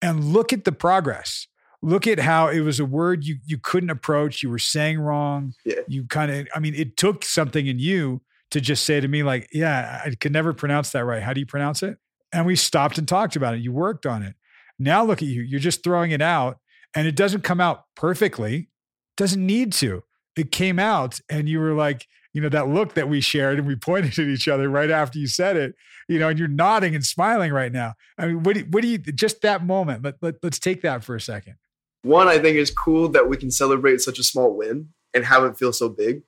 [0.00, 1.46] And look at the progress.
[1.82, 4.42] Look at how it was a word you you couldn't approach.
[4.42, 5.52] You were saying wrong.
[5.64, 5.80] Yeah.
[5.86, 9.22] you kind of i mean it took something in you to just say to me
[9.22, 11.22] like yeah i could never pronounce that right.
[11.22, 11.98] How do you pronounce it?
[12.32, 13.60] And we stopped and talked about it.
[13.60, 14.34] You worked on it.
[14.78, 15.42] Now look at you.
[15.42, 16.58] You're just throwing it out.
[16.94, 18.68] And it doesn't come out perfectly.
[19.16, 20.02] Doesn't need to.
[20.36, 23.66] It came out and you were like you know that look that we shared and
[23.66, 25.74] we pointed at each other right after you said it
[26.08, 28.88] you know and you're nodding and smiling right now i mean what do, what do
[28.88, 31.56] you just that moment let, let, let's take that for a second
[32.04, 35.42] one, I think it's cool that we can celebrate such a small win and have
[35.44, 36.22] it feel so big.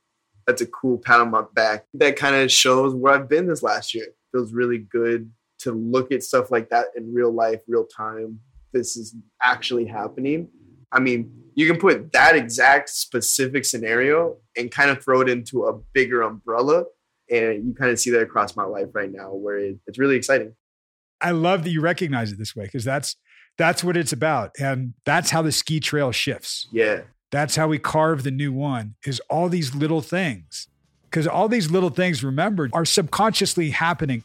[0.46, 1.84] That's a cool pat on my back.
[1.92, 4.06] That kind of shows where I've been this last year.
[4.32, 8.40] Feels really good to look at stuff like that in real life, real time.
[8.72, 10.48] This is actually happening.
[10.92, 15.64] I mean, you can put that exact specific scenario and kind of throw it into
[15.64, 16.84] a bigger umbrella.
[17.30, 20.16] And you kind of see that across my life right now where it, it's really
[20.16, 20.54] exciting.
[21.20, 23.16] I love that you recognize it this way because that's
[23.58, 24.52] that's what it's about.
[24.60, 26.68] And that's how the ski trail shifts.
[26.70, 27.02] Yeah.
[27.32, 30.68] That's how we carve the new one is all these little things.
[31.10, 34.22] Because all these little things, remember, are subconsciously happening.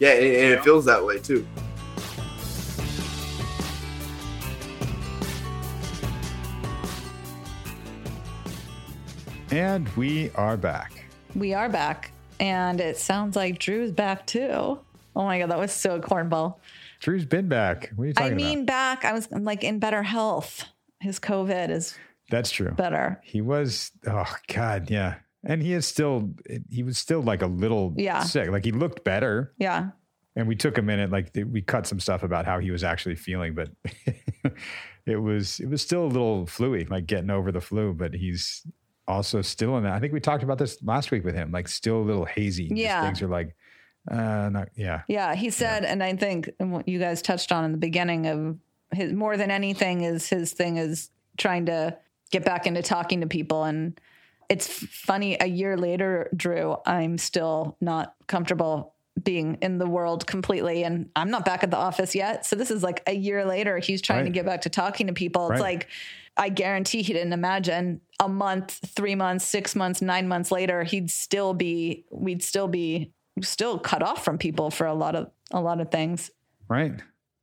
[0.00, 1.46] Yeah, and, and it feels that way too.
[9.52, 11.04] And we are back.
[11.34, 12.10] We are back.
[12.40, 14.78] And it sounds like Drew's back too.
[15.14, 16.56] Oh my God, that was so cornball.
[17.00, 17.92] Drew's been back.
[17.94, 19.02] What are you talking I mean, about?
[19.02, 19.04] back.
[19.04, 20.64] I was like in better health.
[21.00, 21.94] His COVID is
[22.30, 22.70] that's true.
[22.70, 23.20] Better.
[23.22, 23.90] He was.
[24.06, 25.16] Oh God, yeah.
[25.44, 26.30] And he is still.
[26.70, 28.22] He was still like a little yeah.
[28.22, 28.48] sick.
[28.48, 29.52] Like he looked better.
[29.58, 29.90] Yeah.
[30.34, 31.10] And we took a minute.
[31.10, 33.68] Like we cut some stuff about how he was actually feeling, but
[35.04, 37.92] it was it was still a little fluey, like getting over the flu.
[37.92, 38.66] But he's
[39.08, 39.92] also still in that.
[39.94, 41.50] I think we talked about this last week with him.
[41.50, 42.70] Like still a little hazy.
[42.72, 43.00] Yeah.
[43.00, 43.54] Just things are like
[44.10, 45.02] uh, not, yeah.
[45.08, 45.34] Yeah.
[45.34, 45.92] He said, yeah.
[45.92, 48.58] and I think what you guys touched on in the beginning of
[48.92, 51.96] his more than anything is his thing is trying to
[52.30, 53.64] get back into talking to people.
[53.64, 54.00] And
[54.48, 60.82] it's funny, a year later, Drew, I'm still not comfortable being in the world completely.
[60.84, 62.44] And I'm not back at the office yet.
[62.44, 63.78] So this is like a year later.
[63.78, 64.24] He's trying Right.
[64.24, 65.44] to get back to talking to people.
[65.50, 65.78] It's Right.
[65.78, 65.88] like,
[66.36, 71.10] I guarantee he didn't imagine a month, three months, six months, nine months later, he'd
[71.10, 75.60] still be, we'd still be still cut off from people for a lot of, a
[75.60, 76.30] lot of things.
[76.68, 76.94] Right.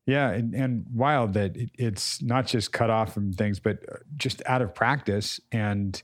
[0.05, 0.31] Yeah.
[0.31, 4.41] And, and wild that it, it's not just cut off from things, but uh, just
[4.47, 5.39] out of practice.
[5.51, 6.01] And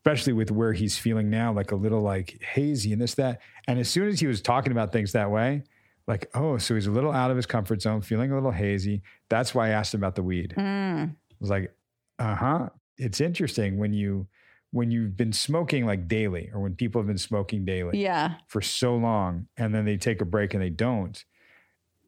[0.00, 3.40] especially with where he's feeling now, like a little like hazy and this, that.
[3.68, 5.62] And as soon as he was talking about things that way,
[6.08, 9.02] like, oh, so he's a little out of his comfort zone, feeling a little hazy.
[9.28, 10.54] That's why I asked him about the weed.
[10.56, 11.10] Mm.
[11.10, 11.72] I was like,
[12.18, 12.68] uh huh.
[12.96, 14.28] It's interesting when you,
[14.70, 18.34] when you've been smoking like daily or when people have been smoking daily Yeah.
[18.48, 21.24] for so long and then they take a break and they don't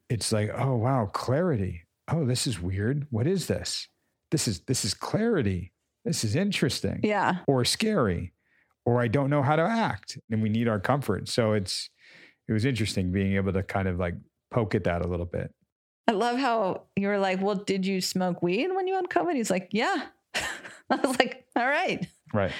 [0.09, 1.83] it's like oh wow clarity.
[2.09, 3.07] Oh this is weird.
[3.11, 3.89] What is this?
[4.31, 5.73] This is this is clarity.
[6.05, 7.39] This is interesting Yeah.
[7.49, 8.33] or scary
[8.85, 10.17] or i don't know how to act.
[10.31, 11.29] And we need our comfort.
[11.29, 11.91] So it's
[12.49, 14.15] it was interesting being able to kind of like
[14.53, 15.53] poke at that a little bit
[16.09, 19.35] I love how you were like, well, did you smoke weed when you had COVID?
[19.35, 20.07] He's like, yeah.
[20.35, 22.07] I was like, all right.
[22.33, 22.53] right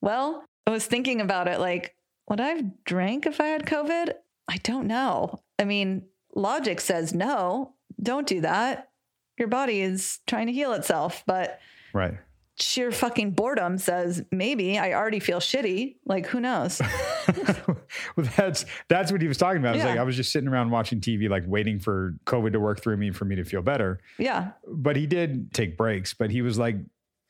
[0.00, 1.96] Well, I was thinking about it like,
[2.28, 4.12] would I have drank if I had COVID?
[4.48, 5.40] I don't know.
[5.58, 8.90] I mean, logic says no, don't do that.
[9.38, 11.24] Your body is trying to heal itself.
[11.26, 11.58] But
[11.92, 12.14] right
[12.56, 15.96] sheer fucking boredom says maybe I already feel shitty.
[16.04, 16.80] Like, who knows?
[18.16, 19.76] well, that's that's what he was talking about.
[19.76, 22.82] It's like I was just sitting around watching TV, like waiting for COVID to work
[22.82, 24.00] through me for me to feel better.
[24.18, 24.52] Yeah.
[24.66, 26.14] but he did take breaks.
[26.14, 26.76] But he was like,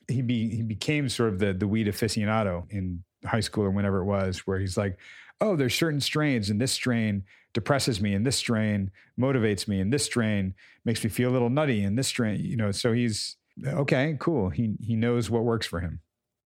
[0.08, 4.00] he be he became sort of the the weed aficionado in high school or whenever
[4.00, 4.98] it was, where he's like,
[5.40, 9.92] oh, there's certain strains, and this strain depresses me, and this strain motivates me, and
[9.92, 12.70] this strain makes me feel a little nutty, and this strain, you know.
[12.70, 14.50] So he's okay, cool.
[14.50, 16.00] He he knows what works for him.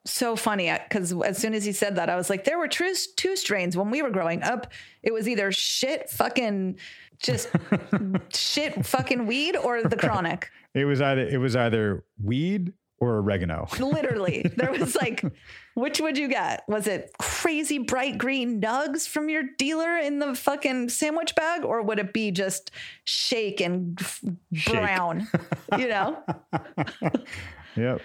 [0.09, 2.67] So funny uh, because as soon as he said that, I was like, there were
[2.67, 4.71] true two strains when we were growing up.
[5.03, 6.77] It was either shit fucking
[7.19, 7.49] just
[8.33, 10.49] shit fucking weed or the chronic.
[10.73, 13.67] It was either it was either weed or oregano.
[13.79, 15.23] Literally, there was like,
[15.75, 16.63] which would you get?
[16.67, 21.81] Was it crazy bright green nugs from your dealer in the fucking sandwich bag, or
[21.83, 22.71] would it be just
[23.03, 24.73] shake and f- Shake.
[24.73, 25.27] brown?
[25.77, 26.23] You know.
[27.75, 28.01] Yep.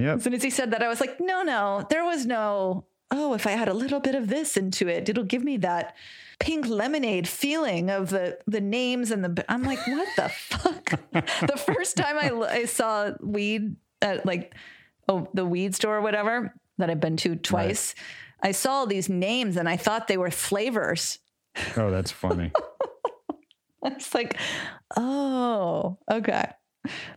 [0.00, 0.16] Yep.
[0.16, 3.34] As soon as he said that, I was like, no, no, there was no, oh,
[3.34, 5.94] if I had a little bit of this into it, it'll give me that
[6.38, 10.90] pink lemonade feeling of the the names and the I'm like, what the fuck?
[11.12, 14.54] the first time I, I saw weed at like
[15.06, 17.94] oh the weed store or whatever that I've been to twice,
[18.42, 21.18] I saw all these names and I thought they were flavors.
[21.76, 22.52] Oh, that's funny.
[23.84, 24.36] I was like,
[24.96, 26.50] oh, okay.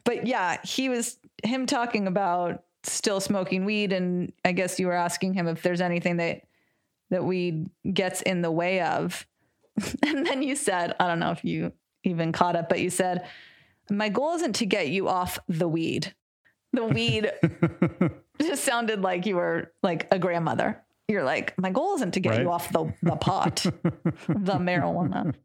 [0.03, 4.93] But yeah, he was him talking about still smoking weed, and I guess you were
[4.93, 6.41] asking him if there's anything that
[7.09, 9.25] that weed gets in the way of.
[10.05, 13.27] And then you said, I don't know if you even caught it, but you said,
[13.89, 16.13] My goal isn't to get you off the weed.
[16.73, 17.31] The weed
[18.41, 20.81] just sounded like you were like a grandmother.
[21.07, 25.35] You're like, my goal isn't to get you off the, the pot, the marijuana.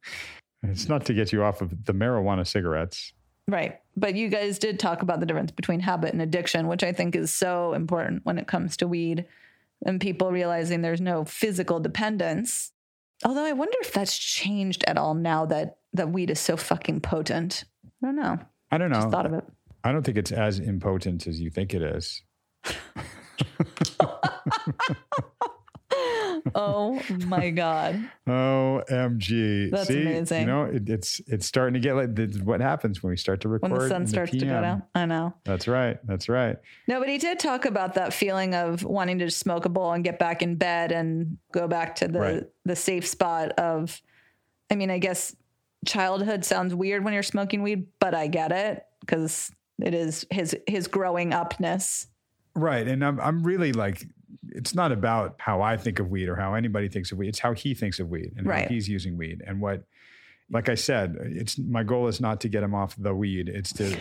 [0.63, 3.13] it's not to get you off of the marijuana cigarettes.
[3.49, 3.81] Right.
[3.97, 7.17] But you guys did talk about the difference between habit and addiction, which I think
[7.17, 9.25] is so important when it comes to weed
[9.85, 12.73] and people realizing there's no physical dependence.
[13.25, 17.01] Although I wonder if that's changed at all now that that weed is so fucking
[17.01, 17.65] potent.
[18.03, 18.39] I don't know.
[18.71, 19.01] I don't know.
[19.01, 19.45] Just thought of it.
[19.83, 22.23] I don't think it's as impotent as you think it is.
[26.55, 28.09] Oh my god.
[28.27, 29.71] OMG.
[29.71, 30.41] That's See, amazing.
[30.41, 33.49] You know, it, it's it's starting to get like what happens when we start to
[33.49, 33.71] record.
[33.71, 34.83] When the sun starts to go down.
[34.95, 35.35] I know.
[35.45, 35.99] That's right.
[36.07, 36.57] That's right.
[36.87, 40.05] No, but he did talk about that feeling of wanting to smoke a bowl and
[40.05, 42.45] get back in bed and go back to the Right.
[42.65, 44.01] the safe spot of
[44.71, 45.35] I mean, I guess
[45.87, 50.57] childhood sounds weird when you're smoking weed, but I get it because it is his
[50.67, 52.07] his growing upness.
[52.55, 52.87] Right.
[52.87, 54.05] And I'm I'm really like
[54.51, 57.29] it's not about how I think of weed or how anybody thinks of weed.
[57.29, 58.63] It's how he thinks of weed and Right.
[58.63, 59.43] how he's using weed.
[59.47, 59.85] And what
[60.51, 63.51] like I said, it's my goal is not to get him off the weed.
[63.51, 63.95] It's to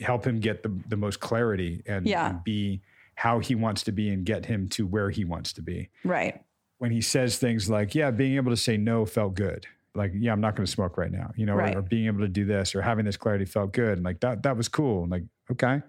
[0.00, 2.30] help him get the, the most clarity and, Yeah.
[2.30, 2.82] and be
[3.16, 5.90] how he wants to be and get him to where he wants to be.
[6.04, 6.40] Right.
[6.78, 9.66] when he says things like, yeah, being able to say no felt good.
[9.94, 11.74] Like, yeah, I'm not going to smoke right now, you know, Right.
[11.74, 13.98] or, or being able to do this or having this clarity felt good.
[13.98, 15.02] And like that, that was cool.
[15.02, 15.82] And like, okay.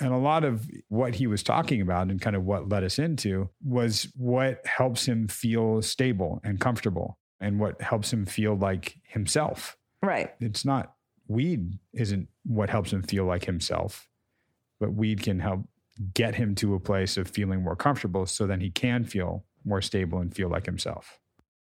[0.00, 2.98] And a lot of what he was talking about and kind of what led us
[2.98, 8.96] into was what helps him feel stable and comfortable and what helps him feel like
[9.02, 9.76] himself.
[10.02, 10.32] Right.
[10.40, 10.94] It's not
[11.26, 14.08] weed isn't what helps him feel like himself,
[14.80, 15.68] but weed can help
[16.14, 19.82] get him to a place of feeling more comfortable so then he can feel more
[19.82, 21.20] stable and feel like himself.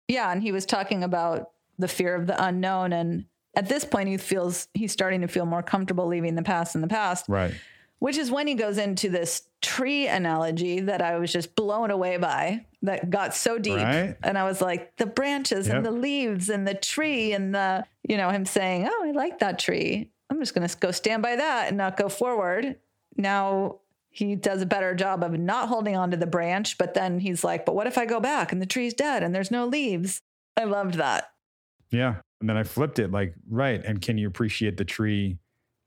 [0.08, 3.26] Yeah, and he was talking about the fear of the unknown and
[3.56, 6.80] at this point he feels he's starting to feel more comfortable leaving the past in
[6.80, 7.26] the past.
[7.28, 7.54] Right.
[8.00, 12.16] Which is when he goes into this tree analogy that I was just blown away
[12.16, 13.76] by that got so deep.
[13.76, 14.16] Right.
[14.22, 15.76] And I was like, the branches Yep.
[15.76, 19.38] and the leaves and the tree and the, you know, him saying, Oh, I like
[19.40, 20.10] that tree.
[20.30, 22.76] I'm just going to go stand by that and not go forward.
[23.16, 27.20] Now he does a better job of not holding on to the branch, but then
[27.20, 29.66] he's like, But what if I go back and the tree's dead and there's no
[29.66, 30.22] leaves?
[30.56, 31.30] I loved that.
[31.90, 32.16] Yeah.
[32.40, 33.84] And then I flipped it like, right.
[33.84, 35.36] And can you appreciate the tree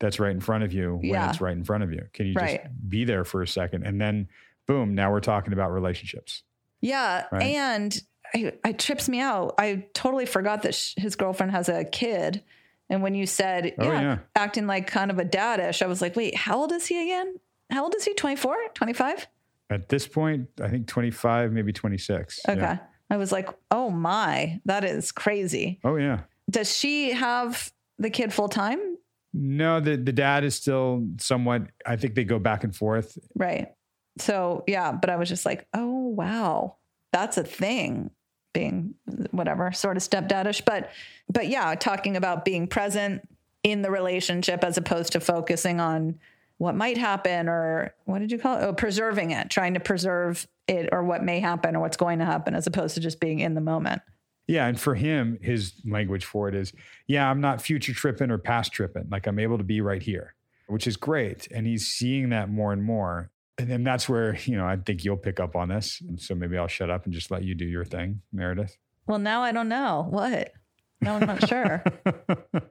[0.03, 1.29] that's right in front of you when Yeah.
[1.29, 2.05] it's right in front of you?
[2.13, 2.61] Can you Right.
[2.65, 3.83] just be there for a second?
[3.85, 4.27] And then,
[4.67, 6.43] boom, now we're talking about relationships.
[6.81, 7.43] Yeah, Right.
[7.43, 8.01] and
[8.35, 9.55] I, it trips me out.
[9.57, 12.43] I totally forgot that sh- his girlfriend has a kid.
[12.89, 14.17] And when you said, Oh, yeah, yeah.
[14.35, 17.35] acting like kind of a daddish, I was like, wait, how old is he again?
[17.71, 18.13] How old is he?
[18.13, 19.27] 24, 25?
[19.69, 22.41] At this point, I think 25, maybe 26.
[22.49, 22.59] Okay.
[22.59, 22.79] Yeah.
[23.09, 25.79] I was like, oh my, that is crazy.
[25.85, 26.21] Oh, yeah.
[26.49, 28.97] Does she have the kid full time?
[29.34, 33.17] No, the, the dad is still somewhat, I think they go back and forth.
[33.36, 33.73] Right.
[34.19, 36.75] So, yeah, but I was just like, oh, wow,
[37.11, 38.11] that's a thing
[38.53, 38.93] being
[39.31, 40.63] whatever sort of stepdaddish.
[40.65, 40.91] But,
[41.27, 43.27] but yeah, talking about being present
[43.63, 46.19] in the relationship as opposed to focusing on
[46.57, 48.63] what might happen or what did you call it?
[48.63, 52.25] Oh, preserving it, trying to preserve it or what may happen or what's going to
[52.25, 54.01] happen as opposed to just being in the moment.
[54.47, 54.67] Yeah.
[54.67, 56.73] And for him, his language for it is,
[57.07, 59.07] yeah, I'm not future tripping or past tripping.
[59.09, 60.35] Like I'm able to be right here,
[60.67, 61.47] which is great.
[61.51, 63.31] And he's seeing that more and more.
[63.57, 66.01] And then that's where, you know, I think you'll pick up on this.
[66.07, 68.77] And so maybe I'll shut up and just let you do your thing, Meredith.
[69.07, 70.07] Well, now I don't know.
[70.09, 70.53] What?
[71.01, 71.83] No, I'm not sure.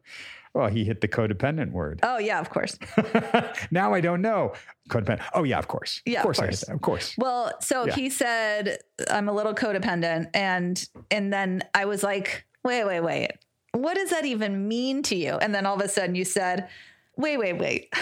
[0.54, 2.00] well, he hit the codependent word.
[2.02, 2.78] Oh, yeah, of course.
[3.70, 4.52] now I don't know.
[4.90, 5.22] Codependent.
[5.34, 6.02] Oh, yeah, of course.
[6.04, 6.74] Yeah, of of course, I hit that.
[6.74, 7.14] Of course.
[7.16, 7.94] Well, so Yeah.
[7.94, 8.78] he said
[9.10, 13.30] I'm a little codependent and and then I was like, "Wait, wait, wait.
[13.72, 16.68] What does that even mean to you?" And then all of a sudden you said,
[17.16, 17.92] "Wait, wait, wait."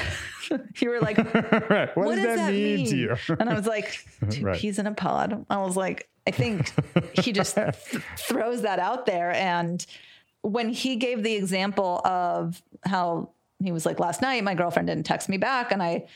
[0.80, 1.18] you were like,
[1.70, 1.96] right.
[1.96, 3.16] What, "What, does, that, mean, to you?
[3.38, 4.58] and I was like, two Right.
[4.58, 6.72] peas in a pod." I was like, I think
[7.20, 7.74] he just th-
[8.18, 9.84] throws that out there and
[10.42, 13.30] when he gave the example of how
[13.62, 16.06] he was like last night my girlfriend didn't text me back and I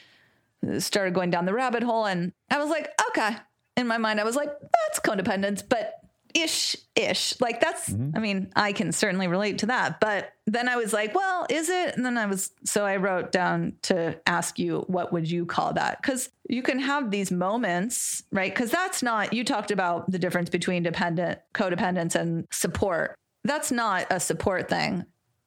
[0.78, 3.36] started going down the rabbit hole and I was like, okay.
[3.76, 5.94] In my mind, I was like, that's codependence, but
[6.32, 7.40] ish, ish.
[7.40, 8.16] Like that's, mm-hmm.
[8.16, 10.00] I mean, I can certainly relate to that.
[10.00, 11.96] But then I was like, well, is it?
[11.96, 15.72] And then I was, so I wrote down to ask you, what would you call
[15.74, 16.00] that?
[16.00, 18.52] Because you can have these moments, right?
[18.52, 23.16] Because that's not, you talked about the difference between dependent, codependence and support.
[23.44, 25.04] That's not a support thing.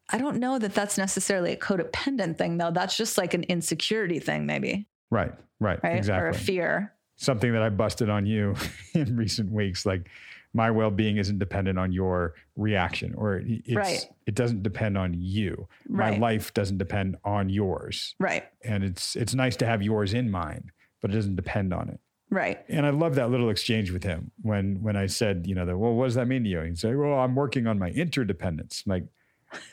[0.09, 2.71] I don't know that that's necessarily a codependent thing, though.
[2.71, 5.33] That's just like an insecurity thing, maybe Right.
[5.59, 5.79] Right.
[5.83, 6.07] right?
[6.09, 6.93] Or a fear.
[7.15, 8.55] Something that I busted on you
[8.93, 9.85] in recent weeks.
[9.85, 10.07] Like
[10.53, 13.41] my well-being isn't dependent on your reaction, or
[13.73, 14.07] Right.
[14.25, 15.67] it doesn't depend on you.
[15.89, 16.19] My Right.
[16.19, 18.45] life doesn't depend on yours, Right.
[18.63, 20.71] and it's it's nice to have yours in mind,
[21.01, 21.99] but it doesn't depend on it.
[22.29, 22.59] Right.
[22.67, 25.77] And I love that little exchange with him when when I said, you know, that
[25.77, 26.61] well, what does that mean to you?
[26.61, 28.83] He'd say, well, I'm working on my interdependence.
[28.85, 29.03] I'm like,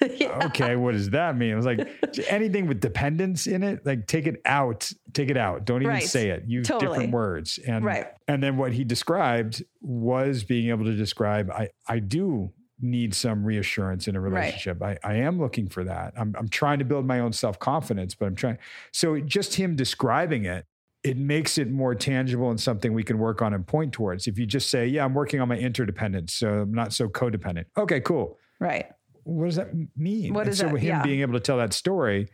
[0.22, 1.52] okay, what does that mean?
[1.52, 1.86] I was like,
[2.28, 5.64] anything with dependence in it, like take it out, take it out.
[5.64, 6.02] Don't even Right.
[6.04, 6.44] say it.
[6.46, 6.90] Use Totally.
[6.90, 7.58] different words.
[7.66, 8.06] And Right.
[8.28, 13.44] and then what he described was being able to describe, I I do need some
[13.44, 14.30] reassurance in a Right.
[14.32, 14.82] relationship.
[14.82, 16.12] I, I am looking for that.
[16.16, 18.58] I'm I'm trying to build my own self-confidence, but I'm trying
[18.92, 20.66] so just him describing it
[21.04, 24.26] it makes it more tangible and something we can work on and point towards.
[24.26, 27.66] If you just say, "Yeah, I'm working on my interdependence, so I'm not so codependent."
[27.76, 28.38] Okay, cool.
[28.58, 28.86] Right.
[29.24, 30.32] What does that mean?
[30.32, 31.02] What does so that- him yeah.
[31.02, 32.28] being able to tell that story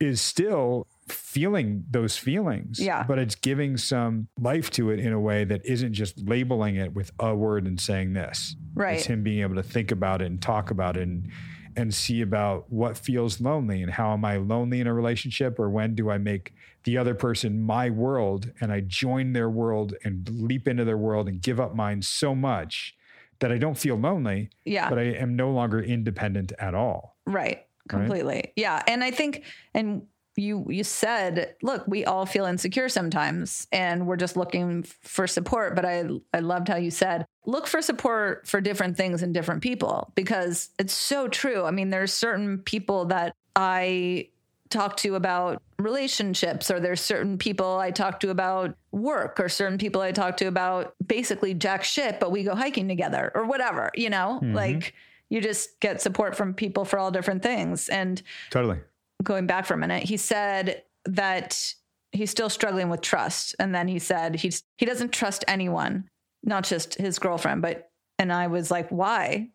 [0.00, 2.80] is still feeling those feelings.
[2.80, 3.04] Yeah.
[3.04, 6.94] But it's giving some life to it in a way that isn't just labeling it
[6.94, 8.56] with a word and saying this.
[8.74, 8.96] Right.
[8.96, 11.30] It's him being able to think about it and talk about it and
[11.76, 15.70] and see about what feels lonely and how am I lonely in a relationship or
[15.70, 16.52] when do I make
[16.84, 21.28] the other person my world and I join their world and leap into their world
[21.28, 22.94] and give up mine so much
[23.40, 24.88] that I don't feel lonely, Yeah.
[24.88, 27.16] but I am no longer independent at all.
[27.26, 27.66] Right.
[27.88, 28.52] Completely.
[28.56, 28.82] Yeah.
[28.86, 29.42] And I think,
[29.74, 30.06] and
[30.36, 35.74] you you said, look, we all feel insecure sometimes, and we're just looking for support.
[35.76, 39.62] But I I loved how you said, look for support for different things in different
[39.62, 41.64] people because it's so true.
[41.64, 44.28] I mean, there's certain people that I
[44.70, 49.78] talk to about relationships or there's certain people I talk to about work or certain
[49.78, 53.90] people I talk to about basically jack shit but we go hiking together or whatever
[53.94, 54.54] you know mm-hmm.
[54.54, 54.94] like
[55.28, 58.78] you just get support from people for all different things and Totally.
[59.24, 61.74] Going back for a minute he said that
[62.12, 66.08] he's still struggling with trust and then he said he's he doesn't trust anyone
[66.44, 69.50] not just his girlfriend but And I was like, why?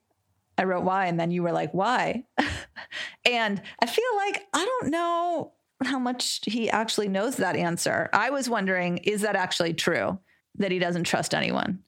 [0.58, 1.06] I wrote why.
[1.06, 2.26] And then you were like, why?
[3.26, 5.54] and I feel like I don't know
[5.84, 8.10] how much he actually knows that answer.
[8.12, 10.20] I was wondering, is that actually true
[10.56, 11.80] that he doesn't trust anyone?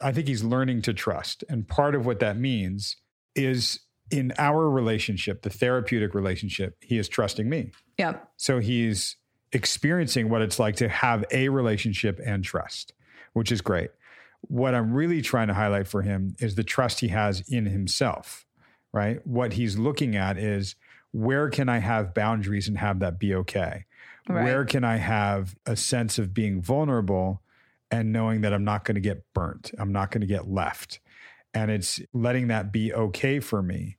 [0.00, 1.42] I think he's learning to trust.
[1.48, 2.96] And part of what that means
[3.34, 7.72] is in our relationship, the therapeutic relationship, he is trusting me.
[7.98, 8.28] Yep.
[8.36, 9.16] So he's
[9.52, 12.92] experiencing what it's like to have a relationship and trust,
[13.32, 13.90] which is great.
[14.42, 18.46] What I'm really trying to highlight for him is the trust he has in himself,
[18.92, 19.26] right?
[19.26, 20.76] What he's looking at is
[21.12, 23.86] where can I have boundaries and have that be okay?
[24.28, 24.44] Right.
[24.44, 27.42] Where can I have a sense of being vulnerable
[27.90, 29.72] and knowing that I'm not going to get burnt?
[29.78, 31.00] I'm not going to get left.
[31.56, 33.96] And it's letting that be okay for me.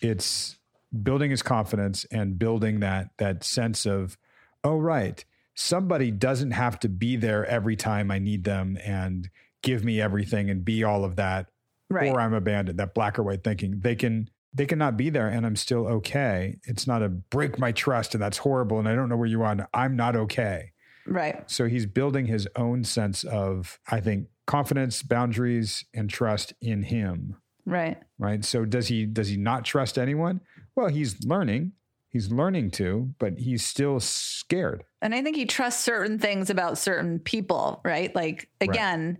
[0.00, 0.56] It's
[1.02, 4.16] building his confidence and building that that sense of,
[4.62, 5.24] oh right,
[5.54, 9.28] somebody doesn't have to be there every time I need them and
[9.62, 11.48] give me everything and be all of that
[11.88, 12.10] Right.
[12.12, 13.78] or I'm abandoned, that black or white thinking.
[13.80, 16.56] They can they can not be there and I'm still okay.
[16.64, 19.42] It's not a break my trust and that's horrible and I don't know where you
[19.42, 19.52] are.
[19.52, 20.72] and I'm not okay.
[21.06, 21.48] right.
[21.50, 27.36] So he's building his own sense of, I think, confidence, boundaries, and trust in him.
[27.64, 27.98] Right.
[28.18, 28.44] Right.
[28.44, 30.40] So does he does he not trust anyone?
[30.74, 31.72] Well, he's learning.
[32.10, 34.84] He's learning to, but he's still scared.
[35.02, 38.14] And I think he trusts certain things about certain people, right?
[38.14, 38.70] Like, Right.
[38.70, 39.18] again,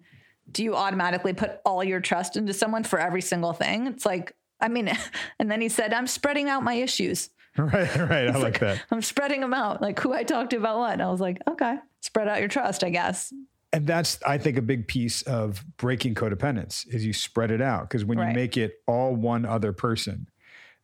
[0.51, 3.87] do you automatically put all your trust into someone for every single thing?
[3.89, 4.91] It's like, I mean,
[5.39, 7.31] and then he said, I'm spreading out my issues.
[7.59, 8.29] Right, right.
[8.29, 8.85] I like that.
[8.91, 10.93] I'm spreading them out, like who I talked to about what.
[10.93, 13.33] And I was like, okay, spread out your trust, I guess.
[13.73, 17.83] And that's, I think, a big piece of breaking codependence is you spread it out.
[17.89, 18.29] Because when Right.
[18.29, 20.29] you make it all one other person,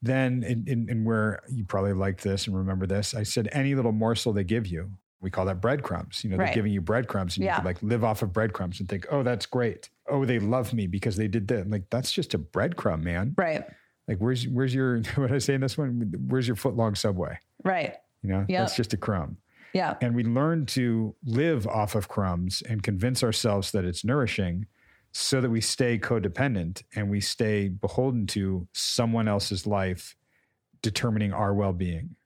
[0.03, 3.75] then in, in, in where you probably like this and remember this, I said any
[3.75, 6.25] little morsel they give you, we call that breadcrumbs.
[6.25, 6.47] You know, Right.
[6.47, 7.53] they're giving you breadcrumbs and Yeah.
[7.53, 9.89] you could like live off of breadcrumbs and think, oh, that's great.
[10.09, 11.71] Oh, they love me because they did that.
[11.71, 13.35] Like, that's just a breadcrumb, man.
[13.39, 13.65] Right.
[14.09, 16.13] Like, where's where's your what I say in this one?
[16.29, 17.39] Where's your foot long subway?
[17.65, 17.95] Right.
[18.23, 18.61] You know, Yep.
[18.61, 19.37] that's just a crumb.
[19.73, 19.97] Yeah.
[20.01, 24.67] And we learn to live off of crumbs and convince ourselves that it's nourishing
[25.13, 30.17] so that we stay codependent and we stay beholden to someone else's life
[30.81, 32.17] determining our well being.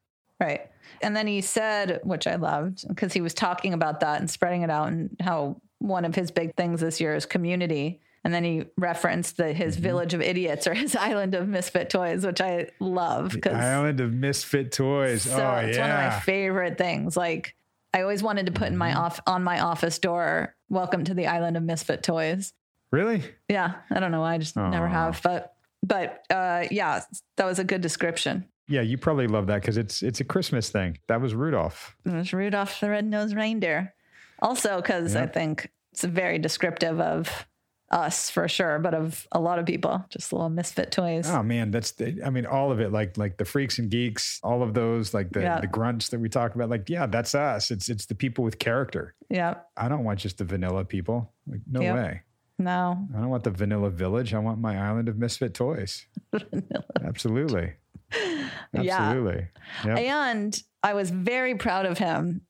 [0.41, 0.71] Right.
[1.03, 4.63] And then he said, which I loved, because he was talking about that and spreading
[4.63, 8.01] it out and how one of his big things this year is community.
[8.27, 12.27] And then he referenced that his village of idiots or his island of misfit toys,
[12.27, 15.23] which I love because Island of Misfit Toys.
[15.23, 17.17] so oh, it's one of my favorite things.
[17.17, 17.55] Like
[17.95, 18.99] I always wanted to put in my Mm-hmm.
[18.99, 22.53] off on my office door, "Welcome to the island of misfit toys."
[22.91, 23.23] really?
[23.49, 25.55] Yeah, I don't know why, I just never have, but
[25.85, 27.03] but uh, yeah,
[27.37, 28.47] that was a good description.
[28.67, 30.99] Yeah, you probably love that because it's it's a Christmas thing.
[31.07, 31.95] That was Rudolph.
[32.05, 33.95] It was Rudolph the Red-Nosed Reindeer.
[34.41, 37.47] Also, because I think it's very descriptive of
[37.91, 41.29] us for sure, but of a lot of people, just little misfit toys.
[41.31, 44.41] Oh man, that's the, I mean all of it like like the freaks and geeks,
[44.43, 45.61] all of those like the Yeah.
[45.61, 47.71] the grunts that we talk about like yeah, that's us.
[47.71, 49.15] It's it's the people with character.
[49.31, 51.33] Yeah, I don't want just the vanilla people.
[51.47, 51.95] Like no Yep.
[51.95, 52.23] way.
[52.59, 54.35] no, I don't want the vanilla village.
[54.35, 56.07] I want my island of misfit toys.
[57.05, 57.75] Absolutely.
[58.15, 58.49] Yeah.
[58.75, 59.47] Absolutely.
[59.85, 59.99] Yep.
[59.99, 62.43] And I was very proud of him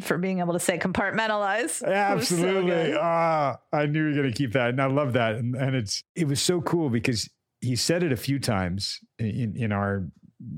[0.00, 1.64] for being able to say compartmentalize.
[1.64, 2.94] Was so Absolutely.
[2.98, 4.70] Ah, I knew you were going to keep that.
[4.70, 5.36] And I love that.
[5.36, 7.28] And, and it's, it was so cool because
[7.60, 10.04] he said it a few times in, in our,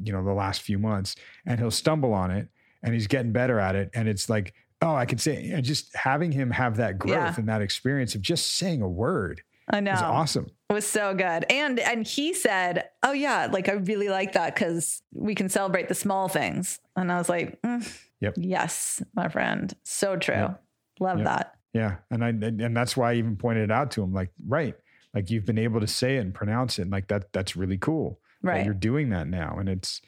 [0.05, 1.17] you know, the last few months
[1.47, 2.49] and he'll stumble on it
[2.83, 3.91] and he's getting better at it.
[3.95, 7.35] And it's like, oh, I can say, and just having him have that growth Yeah.
[7.37, 9.93] and that experience of just saying a word I know.
[9.93, 10.51] is awesome.
[10.71, 11.45] It was so good.
[11.51, 15.89] And and he said, "Oh yeah, like I really like that cuz we can celebrate
[15.89, 18.35] the small things." And I was like, mm, Yep.
[18.39, 19.73] "Yes, my friend.
[19.85, 20.35] So true.
[20.35, 20.63] Yep.
[21.01, 21.27] Love Yep.
[21.27, 21.97] that." Yeah.
[22.11, 24.75] And I, and and that's why I even pointed it out to him like, right.
[25.15, 26.83] Like you've been able to say it and pronounce it.
[26.83, 28.21] And like that, that's really cool.
[28.43, 28.65] that Right.
[28.65, 29.57] you're doing that now.
[29.59, 30.03] And it's,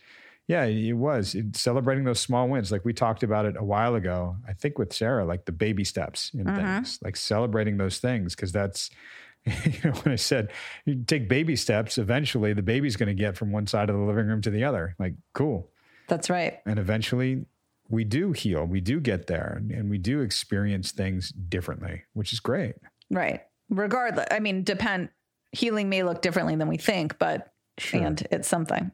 [0.48, 2.70] yeah, it was It's celebrating those small wins.
[2.72, 5.84] Like we talked about it a while ago, I think with Sarah, like the baby
[5.84, 6.56] steps in Mhm.
[6.56, 8.34] things, like celebrating those things.
[8.36, 8.90] Cause that's,
[9.44, 10.50] you know, when I said
[10.84, 14.02] you take baby steps, eventually the baby's going to get from one side of the
[14.02, 14.94] living room to the other.
[14.98, 15.70] Like, cool.
[16.08, 16.58] That's right.
[16.66, 17.46] And eventually
[17.88, 22.32] we do heal, we do get there and, and we do experience things differently, which
[22.32, 22.74] is great.
[23.10, 23.42] Right.
[23.68, 25.10] Regardless, I mean, depend
[25.52, 28.02] healing may look differently than we think, but Sure.
[28.02, 28.90] and it's something.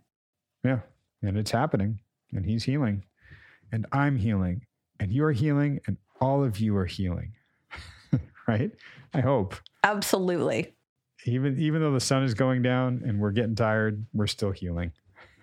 [0.65, 0.81] Yeah.
[1.23, 2.01] And it's happening.
[2.33, 3.05] And he's healing.
[3.71, 4.67] And I'm healing.
[4.99, 5.81] And you're healing.
[5.87, 7.33] And all of you are healing.
[8.49, 8.71] right?
[9.15, 9.55] I hope.
[9.85, 10.75] Absolutely.
[11.25, 14.93] Even even though the sun is going down and we're getting tired, we're still healing.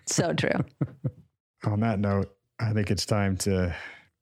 [0.06, 0.50] So true.
[1.64, 3.74] On that note, I think it's time to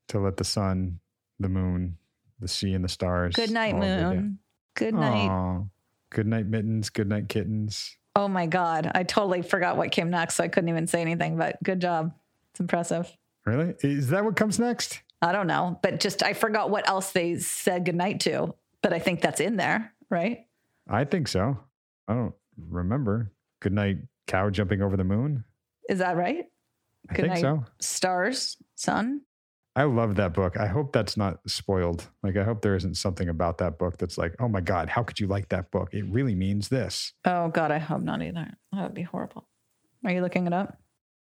[0.09, 1.01] to let the sun,
[1.41, 1.99] the moon,
[2.41, 3.34] the sea, and the stars.
[3.34, 4.16] Good night, all go down.
[4.16, 4.39] moon.
[4.76, 5.28] Good night.
[5.28, 5.62] Aw.
[6.11, 7.97] Good night mittens, good night kittens.
[8.16, 8.91] Oh my God.
[8.95, 10.36] I totally forgot what came next.
[10.36, 12.12] So I couldn't even say anything, but good job.
[12.51, 13.14] It's impressive.
[13.45, 13.74] Really?
[13.82, 15.03] Is that what comes next?
[15.20, 19.01] I don't know, but just I forgot what else they said goodnight to, but I
[19.01, 20.47] think that's in there, right?
[20.89, 21.59] I think so.
[22.07, 22.34] I don't
[22.68, 23.32] remember.
[23.61, 25.45] Good night, cow jumping over the moon.
[25.89, 26.47] Is that right?
[27.09, 27.41] I Good think night.
[27.41, 27.65] so.
[27.81, 29.23] Stars, sun.
[29.77, 30.57] I love that book.
[30.59, 32.09] I hope that's not spoiled.
[32.23, 35.05] Like, I hope there isn't something about that book that's like, oh my God, how
[35.05, 35.91] could you like that book?
[35.95, 37.13] It really means this.
[37.25, 38.49] Oh God, I hope not either.
[38.73, 39.47] That would be horrible.
[40.05, 40.77] Are you looking it up?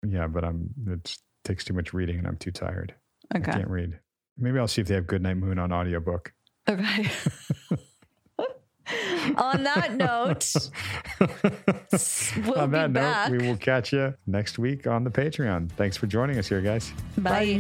[0.05, 2.95] Yeah, but I'm, it takes too much reading and I'm too tired.
[3.31, 3.51] I Okay.
[3.51, 3.99] can't read.
[4.37, 6.33] Maybe I'll see if they have Goodnight Moon on audiobook.
[6.67, 7.09] Okay.
[9.37, 10.53] On that note,
[12.45, 13.31] we'll on be that note, back.
[13.31, 15.69] we will catch you next week on the Patreon.
[15.71, 16.91] Thanks for joining us here, guys.
[17.17, 17.59] Bye.